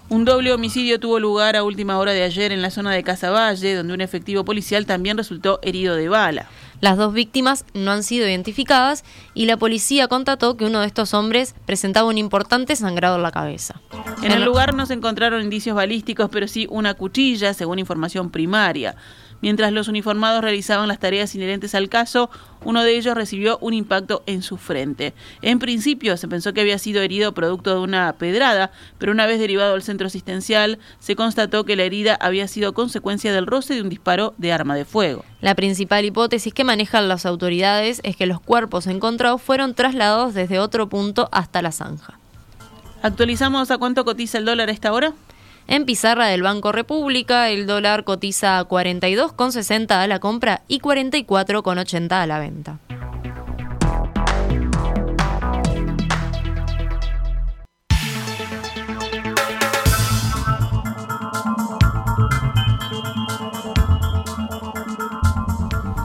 Un 0.09 0.25
doble 0.25 0.53
homicidio 0.53 0.99
tuvo 0.99 1.21
lugar 1.21 1.55
a 1.55 1.63
última 1.63 1.97
hora 1.99 2.11
de 2.11 2.25
ayer 2.25 2.51
en 2.51 2.61
la 2.61 2.71
zona 2.71 2.91
de 2.91 3.05
Casaballe, 3.05 3.77
donde 3.77 3.95
un 3.95 4.01
efectivo 4.01 4.45
policial 4.45 4.85
también 4.85 5.17
resultó 5.17 5.61
herido 5.63 5.95
de 5.95 6.09
bala. 6.09 6.49
Las 6.83 6.97
dos 6.97 7.15
víctimas 7.15 7.65
no 7.75 7.93
han 7.93 8.03
sido 8.03 8.27
identificadas 8.27 9.05
y 9.35 9.47
la 9.47 9.57
policía 9.57 10.09
constató 10.09 10.57
que 10.57 10.65
uno 10.65 10.81
de 10.81 10.89
estos 10.89 11.15
hombres 11.15 11.55
presentaba 11.65 12.09
un 12.09 12.19
importante 12.19 12.75
sangrado 12.75 13.15
en 13.15 13.23
la 13.23 13.31
cabeza. 13.31 13.81
En 14.25 14.33
el 14.33 14.45
lugar 14.45 14.75
no 14.75 14.85
se 14.85 14.95
encontraron 14.95 15.43
indicios 15.43 15.77
balísticos, 15.77 16.29
pero 16.33 16.49
sí 16.49 16.67
una 16.71 16.95
cuchilla, 16.95 17.55
según 17.55 17.79
información 17.79 18.31
primaria. 18.31 18.97
Mientras 19.43 19.73
los 19.73 19.89
uniformados 19.89 20.43
realizaban 20.43 20.89
las 20.89 21.01
tareas 21.01 21.35
inherentes 21.35 21.75
al 21.75 21.88
caso, 21.88 22.31
uno 22.64 22.85
de 22.85 22.97
ellos 22.97 23.16
recibió 23.16 23.59
un 23.61 23.75
impacto 23.75 24.23
en 24.27 24.40
su 24.40 24.57
frente. 24.57 25.14
En 25.43 25.59
principio 25.59 26.16
se 26.16 26.29
pensó 26.29 26.55
que 26.55 26.61
había 26.61 26.79
sido 26.79 27.03
herido 27.03 27.35
producto 27.35 27.75
de 27.75 27.81
una 27.81 28.12
pedrada, 28.14 28.71
pero 28.99 29.11
una 29.11 29.27
vez 29.27 29.40
derivado 29.40 29.75
al 29.75 29.83
centro 29.83 30.07
asistencial, 30.07 30.79
se 31.01 31.16
constató 31.16 31.64
que 31.64 31.75
la 31.75 31.83
herida 31.83 32.14
había 32.14 32.47
sido 32.47 32.73
consecuencia 32.73 33.33
del 33.33 33.47
roce 33.47 33.75
de 33.75 33.83
un 33.83 33.88
disparo 33.88 34.33
de 34.38 34.53
arma 34.53 34.77
de 34.77 34.85
fuego. 34.85 35.25
La 35.40 35.57
principal 35.57 36.05
hipótesis 36.05 36.55
que 36.55 36.62
manejan 36.62 37.09
las 37.09 37.27
autoridades 37.27 38.01
es 38.05 38.16
que 38.16 38.27
los 38.27 38.40
cuerpos 38.40 38.87
encontrados 38.87 39.43
fueron 39.43 39.75
trasladados 39.75 40.35
desde 40.35 40.61
otro 40.61 40.88
punto 40.88 41.29
hasta 41.33 41.62
la 41.62 41.73
zanja. 41.73 42.21
¿Actualizamos 43.03 43.73
a 43.73 43.79
cuánto 43.79 44.05
cotiza 44.05 44.38
el 44.38 44.45
dólar 44.45 44.69
a 44.69 44.73
esta 44.73 44.93
hora? 44.93 45.12
En 45.66 45.85
pizarra 45.87 46.27
del 46.27 46.42
Banco 46.42 46.72
República, 46.72 47.48
el 47.48 47.66
dólar 47.66 48.05
cotiza 48.05 48.59
a 48.59 48.68
42,60 48.68 49.90
a 49.92 50.07
la 50.07 50.18
compra 50.18 50.62
y 50.68 50.81
44,80 50.81 52.12
a 52.12 52.27
la 52.27 52.38
venta. 52.38 52.79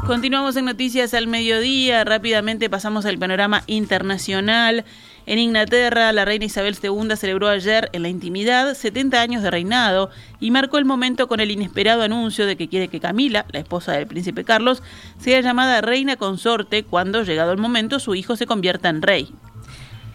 Continuamos 0.07 0.55
en 0.55 0.63
Noticias 0.63 1.13
al 1.13 1.27
Mediodía. 1.27 2.05
Rápidamente 2.05 2.69
pasamos 2.69 3.05
al 3.05 3.17
panorama 3.17 3.63
internacional. 3.67 4.85
En 5.25 5.37
Inglaterra, 5.37 6.13
la 6.13 6.23
reina 6.23 6.45
Isabel 6.45 6.77
II 6.81 7.13
celebró 7.17 7.49
ayer 7.49 7.89
en 7.91 8.03
la 8.03 8.07
intimidad 8.07 8.73
70 8.73 9.19
años 9.19 9.43
de 9.43 9.51
reinado 9.51 10.09
y 10.39 10.51
marcó 10.51 10.77
el 10.77 10.85
momento 10.85 11.27
con 11.27 11.41
el 11.41 11.51
inesperado 11.51 12.03
anuncio 12.03 12.45
de 12.45 12.55
que 12.55 12.69
quiere 12.69 12.87
que 12.87 13.01
Camila, 13.01 13.45
la 13.51 13.59
esposa 13.59 13.91
del 13.91 14.07
príncipe 14.07 14.45
Carlos, 14.45 14.81
sea 15.17 15.41
llamada 15.41 15.81
reina 15.81 16.15
consorte 16.15 16.83
cuando, 16.83 17.23
llegado 17.23 17.51
el 17.51 17.57
momento, 17.57 17.99
su 17.99 18.15
hijo 18.15 18.37
se 18.37 18.45
convierta 18.45 18.87
en 18.87 19.01
rey. 19.01 19.33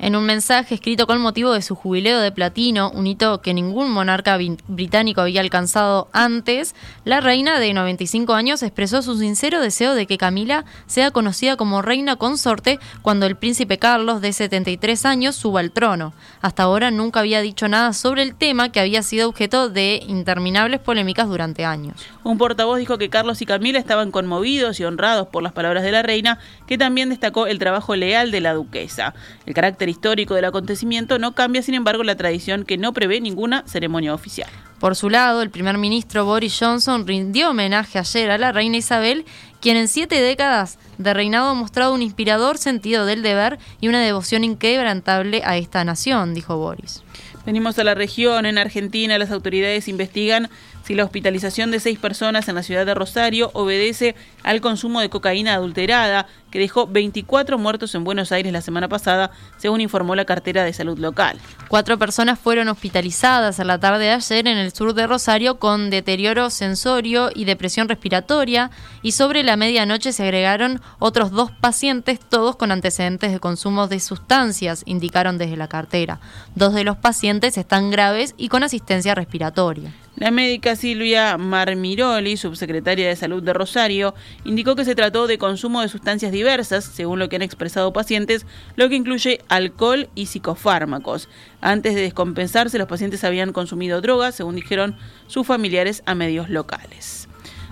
En 0.03 0.17
un 0.17 0.25
mensaje 0.25 0.75
escrito 0.75 1.07
con 1.07 1.21
motivo 1.21 1.53
de 1.53 1.62
su 1.62 1.77
jubileo 1.77 2.19
de 2.19 2.33
platino, 2.33 2.91
un 2.91 3.07
hito 3.07 3.41
que 3.41 3.55
ningún 3.55 3.88
monarca 3.88 4.37
británico 4.67 5.21
había 5.21 5.41
alcanzado 5.41 6.09
antes, 6.12 6.75
la 7.05 7.21
reina 7.21 7.61
de 7.61 7.73
95 7.73 8.35
años 8.35 8.65
expresó 8.65 9.03
su 9.03 9.17
sincero 9.17 9.61
deseo 9.61 9.95
de 9.95 10.09
que 10.09 10.19
Camila 10.19 10.65
sea 10.87 11.12
conocida 11.12 11.57
como 11.57 11.83
reina 11.83 12.17
consorte 12.17 12.81
cuando 13.03 13.27
el 13.27 13.37
príncipe 13.37 13.79
Carlos, 13.79 14.21
de 14.21 14.33
73 14.33 15.07
años, 15.07 15.37
suba 15.37 15.61
al 15.61 15.71
trono. 15.71 16.15
Hasta 16.41 16.65
ahora 16.65 16.91
nunca 16.91 17.21
había 17.21 17.41
dicho 17.41 17.69
nada 17.69 17.93
sobre 17.93 18.23
el 18.23 18.35
tema 18.35 18.73
que 18.73 18.81
había 18.81 19.05
sido 19.05 19.29
objeto 19.29 19.69
de 19.69 20.03
interminables 20.09 20.81
polémicas 20.81 21.29
durante 21.29 21.65
años. 21.65 22.05
Un 22.25 22.38
portavoz 22.38 22.81
dijo 22.81 22.99
que 22.99 23.09
Carlos 23.09 23.41
y 23.41 23.47
Camila 23.47 23.79
estaban 23.79 24.11
conmovidos 24.11 24.81
y 24.81 24.85
honrados 24.85 25.29
por 25.29 25.45
las 25.45 25.53
palabras 25.53 25.85
de 25.85 25.93
la 25.93 26.03
reina, 26.03 26.41
que 26.67 26.77
también 26.77 27.09
destacó 27.09 27.47
el 27.47 27.61
trabajo 27.61 27.95
leal 27.95 28.33
de 28.33 28.41
la 28.41 28.55
duquesa. 28.55 29.15
El 29.47 29.55
carácter 29.55 29.91
histórico 29.92 30.35
del 30.35 30.46
acontecimiento 30.46 31.18
no 31.18 31.35
cambia, 31.35 31.62
sin 31.62 31.74
embargo, 31.74 32.02
la 32.02 32.16
tradición 32.16 32.64
que 32.64 32.76
no 32.76 32.92
prevé 32.92 33.20
ninguna 33.20 33.62
ceremonia 33.66 34.12
oficial. 34.12 34.50
Por 34.81 34.96
su 34.96 35.09
lado, 35.09 35.42
el 35.42 35.50
primer 35.50 35.78
ministro 35.78 36.24
Boris 36.24 36.59
Johnson 36.59 37.07
rindió 37.07 37.50
homenaje 37.50 38.00
ayer 38.00 38.33
a 38.33 38.38
la 38.38 38.50
reina 38.50 38.78
Isabel, 38.78 39.24
quien 39.61 39.76
en 39.76 39.87
siete 39.87 40.20
décadas 40.20 40.81
de 40.98 41.14
reinado 41.14 41.50
ha 41.50 41.55
mostrado 41.55 41.94
un 41.94 42.02
inspirador 42.02 42.59
sentido 42.59 43.07
del 43.07 43.22
deber 43.22 43.61
y 43.81 43.87
una 43.87 44.00
devoción 44.00 44.42
inquebrantable 44.42 45.42
a 45.44 45.57
esta 45.57 45.85
nación, 45.85 46.35
dijo 46.35 46.57
Boris. 46.57 47.05
Venimos 47.46 47.78
a 47.78 47.85
la 47.85 47.94
región, 47.94 48.46
en 48.46 48.59
Argentina 48.59 49.18
las 49.18 49.31
autoridades 49.31 49.88
investigan 49.88 50.48
si 50.85 50.95
la 50.95 51.05
hospitalización 51.05 51.71
de 51.71 51.81
seis 51.81 51.99
personas 51.99 52.49
en 52.49 52.55
la 52.55 52.62
ciudad 52.62 52.87
de 52.87 52.95
Rosario 52.95 53.51
obedece 53.55 54.14
al 54.42 54.61
consumo 54.61 55.01
de 55.01 55.11
cocaína 55.11 55.55
adulterada, 55.55 56.27
que 56.51 56.59
dejó 56.59 56.87
24 56.87 57.59
muertos 57.59 57.95
en 57.95 58.05
Buenos 58.05 58.31
Aires 58.31 58.53
la 58.53 58.61
semana 58.61 58.88
pasada, 58.88 59.31
según 59.57 59.81
informó 59.81 60.14
la 60.14 60.27
cartera 60.27 60.64
de 60.64 60.73
salud 60.73 60.99
local. 60.99 61.38
Cuatro 61.68 61.99
personas 61.99 62.38
fueron 62.38 62.68
hospitalizadas 62.68 63.59
a 63.59 63.64
la 63.64 63.79
tarde 63.79 64.05
de 64.05 64.11
ayer 64.11 64.47
en 64.47 64.59
el 64.59 64.73
sur 64.73 64.92
de 64.95 65.07
Rosario 65.07 65.59
con 65.59 65.88
deterioro 65.90 66.51
sensorio 66.51 67.31
y 67.35 67.45
depresión 67.45 67.88
respiratoria 67.88 68.71
y 69.03 69.12
sobre 69.12 69.42
la 69.42 69.57
medianoche 69.57 70.12
se 70.12 70.23
agregaron 70.23 70.81
otros 70.99 71.31
dos 71.31 71.51
pacientes, 71.51 72.21
todos 72.21 72.57
con 72.57 72.71
antecedentes 72.71 73.33
de 73.33 73.40
consumo 73.40 73.88
de 73.88 74.01
sustancias, 74.01 74.83
indicaron 74.87 75.38
desde 75.38 75.57
la 75.57 75.68
cartera. 75.68 76.21
Dos 76.55 76.75
de 76.75 76.85
los 76.85 76.97
pacientes 76.97 77.57
están 77.57 77.90
graves 77.90 78.35
y 78.37 78.49
con 78.49 78.62
asistencia 78.62 79.14
respiratoria. 79.14 79.92
La 80.22 80.30
médica 80.30 80.76
Silvia 80.76 81.37
Marmiroli, 81.37 82.37
subsecretaria 82.37 83.08
de 83.08 83.16
Salud 83.16 83.42
de 83.42 83.52
Rosario, 83.52 84.14
indicó 84.44 84.76
que 84.76 84.85
se 84.85 84.94
trató 84.94 85.26
de 85.26 85.37
consumo 85.37 85.80
de 85.80 85.88
sustancias 85.88 86.30
diversas, 86.30 86.85
según 86.85 87.18
lo 87.18 87.28
que 87.28 87.35
han 87.35 87.42
expresado 87.42 87.92
pacientes, 87.92 88.46
lo 88.76 88.88
que 88.88 88.94
incluye 88.94 89.40
alcohol 89.48 90.11
y 90.14 90.26
psicofármacos. 90.26 91.28
Antes 91.61 91.96
de 91.96 92.02
descompensarse, 92.02 92.78
los 92.78 92.87
pacientes 92.87 93.24
habían 93.24 93.52
consumido 93.52 94.00
drogas, 94.00 94.37
según 94.37 94.54
dijeron 94.54 94.96
sus 95.26 95.44
familiares 95.44 96.04
a 96.06 96.14
medios 96.14 96.48
locales. 96.48 97.28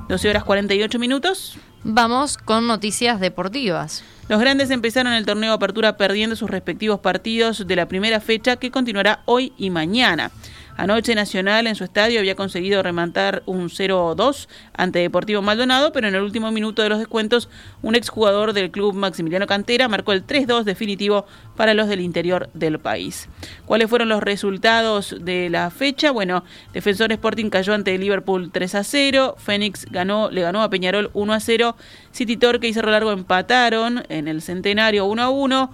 12 0.08 0.30
horas 0.30 0.42
48 0.42 0.98
minutos. 0.98 1.56
Vamos 1.84 2.36
con 2.36 2.66
noticias 2.66 3.20
deportivas. 3.20 4.02
Los 4.28 4.40
grandes 4.40 4.70
empezaron 4.70 5.12
el 5.12 5.24
torneo 5.24 5.52
Apertura 5.52 5.96
perdiendo 5.96 6.34
sus 6.34 6.50
respectivos 6.50 6.98
partidos 6.98 7.66
de 7.66 7.76
la 7.76 7.86
primera 7.86 8.20
fecha 8.20 8.56
que 8.56 8.72
continuará 8.72 9.22
hoy 9.24 9.52
y 9.56 9.70
mañana. 9.70 10.32
Anoche 10.76 11.14
Nacional 11.14 11.66
en 11.66 11.74
su 11.74 11.85
estadio 11.85 12.20
había 12.20 12.35
conseguido 12.35 12.83
rematar 12.83 13.42
un 13.46 13.68
0-2 13.68 14.48
ante 14.72 15.00
Deportivo 15.00 15.42
Maldonado, 15.42 15.92
pero 15.92 16.09
en 16.09 16.14
el 16.14 16.22
último 16.22 16.50
minuto 16.52 16.83
de 16.83 16.88
los 16.88 16.98
descuentos, 16.98 17.48
un 17.83 17.94
exjugador 17.94 18.52
del 18.52 18.70
club 18.70 18.94
Maximiliano 18.94 19.46
Cantera 19.46 19.88
marcó 19.88 20.12
el 20.12 20.26
3-2 20.26 20.64
definitivo 20.64 21.26
para 21.56 21.74
los 21.74 21.88
del 21.88 22.00
interior 22.00 22.48
del 22.54 22.78
país. 22.78 23.28
¿Cuáles 23.66 23.90
fueron 23.90 24.09
los 24.09 24.22
resultados 24.22 25.16
de 25.20 25.50
la 25.50 25.70
fecha? 25.70 26.11
Bueno, 26.11 26.44
Defensor 26.72 27.12
Sporting 27.12 27.50
cayó 27.50 27.74
ante 27.74 27.98
Liverpool 27.98 28.50
3-0, 28.52 29.37
Fénix 29.37 29.87
ganó, 29.90 30.30
le 30.30 30.42
ganó 30.42 30.62
a 30.62 30.70
Peñarol 30.70 31.12
1-0, 31.12 31.74
City 32.12 32.37
Torque 32.37 32.68
y 32.68 32.72
Cerro 32.72 32.90
Largo 32.90 33.12
empataron 33.12 34.04
en 34.09 34.28
el 34.28 34.42
Centenario 34.42 35.06
1-1, 35.06 35.70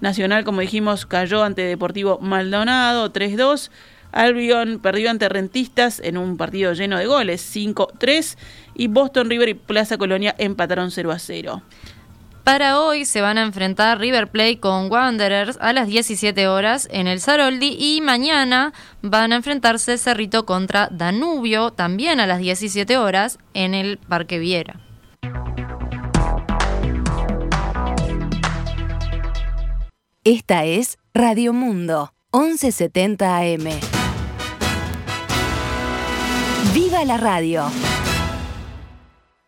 Nacional, 0.00 0.44
como 0.44 0.62
dijimos, 0.62 1.04
cayó 1.04 1.42
ante 1.42 1.62
Deportivo 1.62 2.18
Maldonado 2.20 3.12
3-2. 3.12 3.70
Albion 4.12 4.80
perdió 4.80 5.10
ante 5.10 5.28
Rentistas 5.28 6.00
en 6.00 6.16
un 6.16 6.36
partido 6.36 6.72
lleno 6.72 6.98
de 6.98 7.06
goles, 7.06 7.54
5-3, 7.54 8.36
y 8.74 8.88
Boston 8.88 9.30
River 9.30 9.48
y 9.48 9.54
Plaza 9.54 9.98
Colonia 9.98 10.34
empataron 10.38 10.90
0-0. 10.90 11.62
Para 12.44 12.80
hoy 12.80 13.04
se 13.04 13.20
van 13.20 13.38
a 13.38 13.42
enfrentar 13.42 13.98
River 13.98 14.28
Plate 14.28 14.60
con 14.60 14.90
Wanderers 14.90 15.58
a 15.60 15.72
las 15.72 15.86
17 15.86 16.48
horas 16.48 16.88
en 16.90 17.06
el 17.06 17.20
Saroldi 17.20 17.76
y 17.78 18.00
mañana 18.00 18.72
van 19.02 19.32
a 19.32 19.36
enfrentarse 19.36 19.98
Cerrito 19.98 20.46
contra 20.46 20.88
Danubio 20.90 21.70
también 21.70 22.18
a 22.18 22.26
las 22.26 22.38
17 22.38 22.96
horas 22.96 23.38
en 23.54 23.74
el 23.74 23.98
Parque 23.98 24.38
Viera. 24.38 24.80
Esta 30.24 30.64
es 30.64 30.98
Radio 31.14 31.52
Mundo, 31.52 32.12
1170 32.32 33.38
AM. 33.38 33.99
¡Viva 36.74 37.04
la 37.04 37.16
radio! 37.16 37.64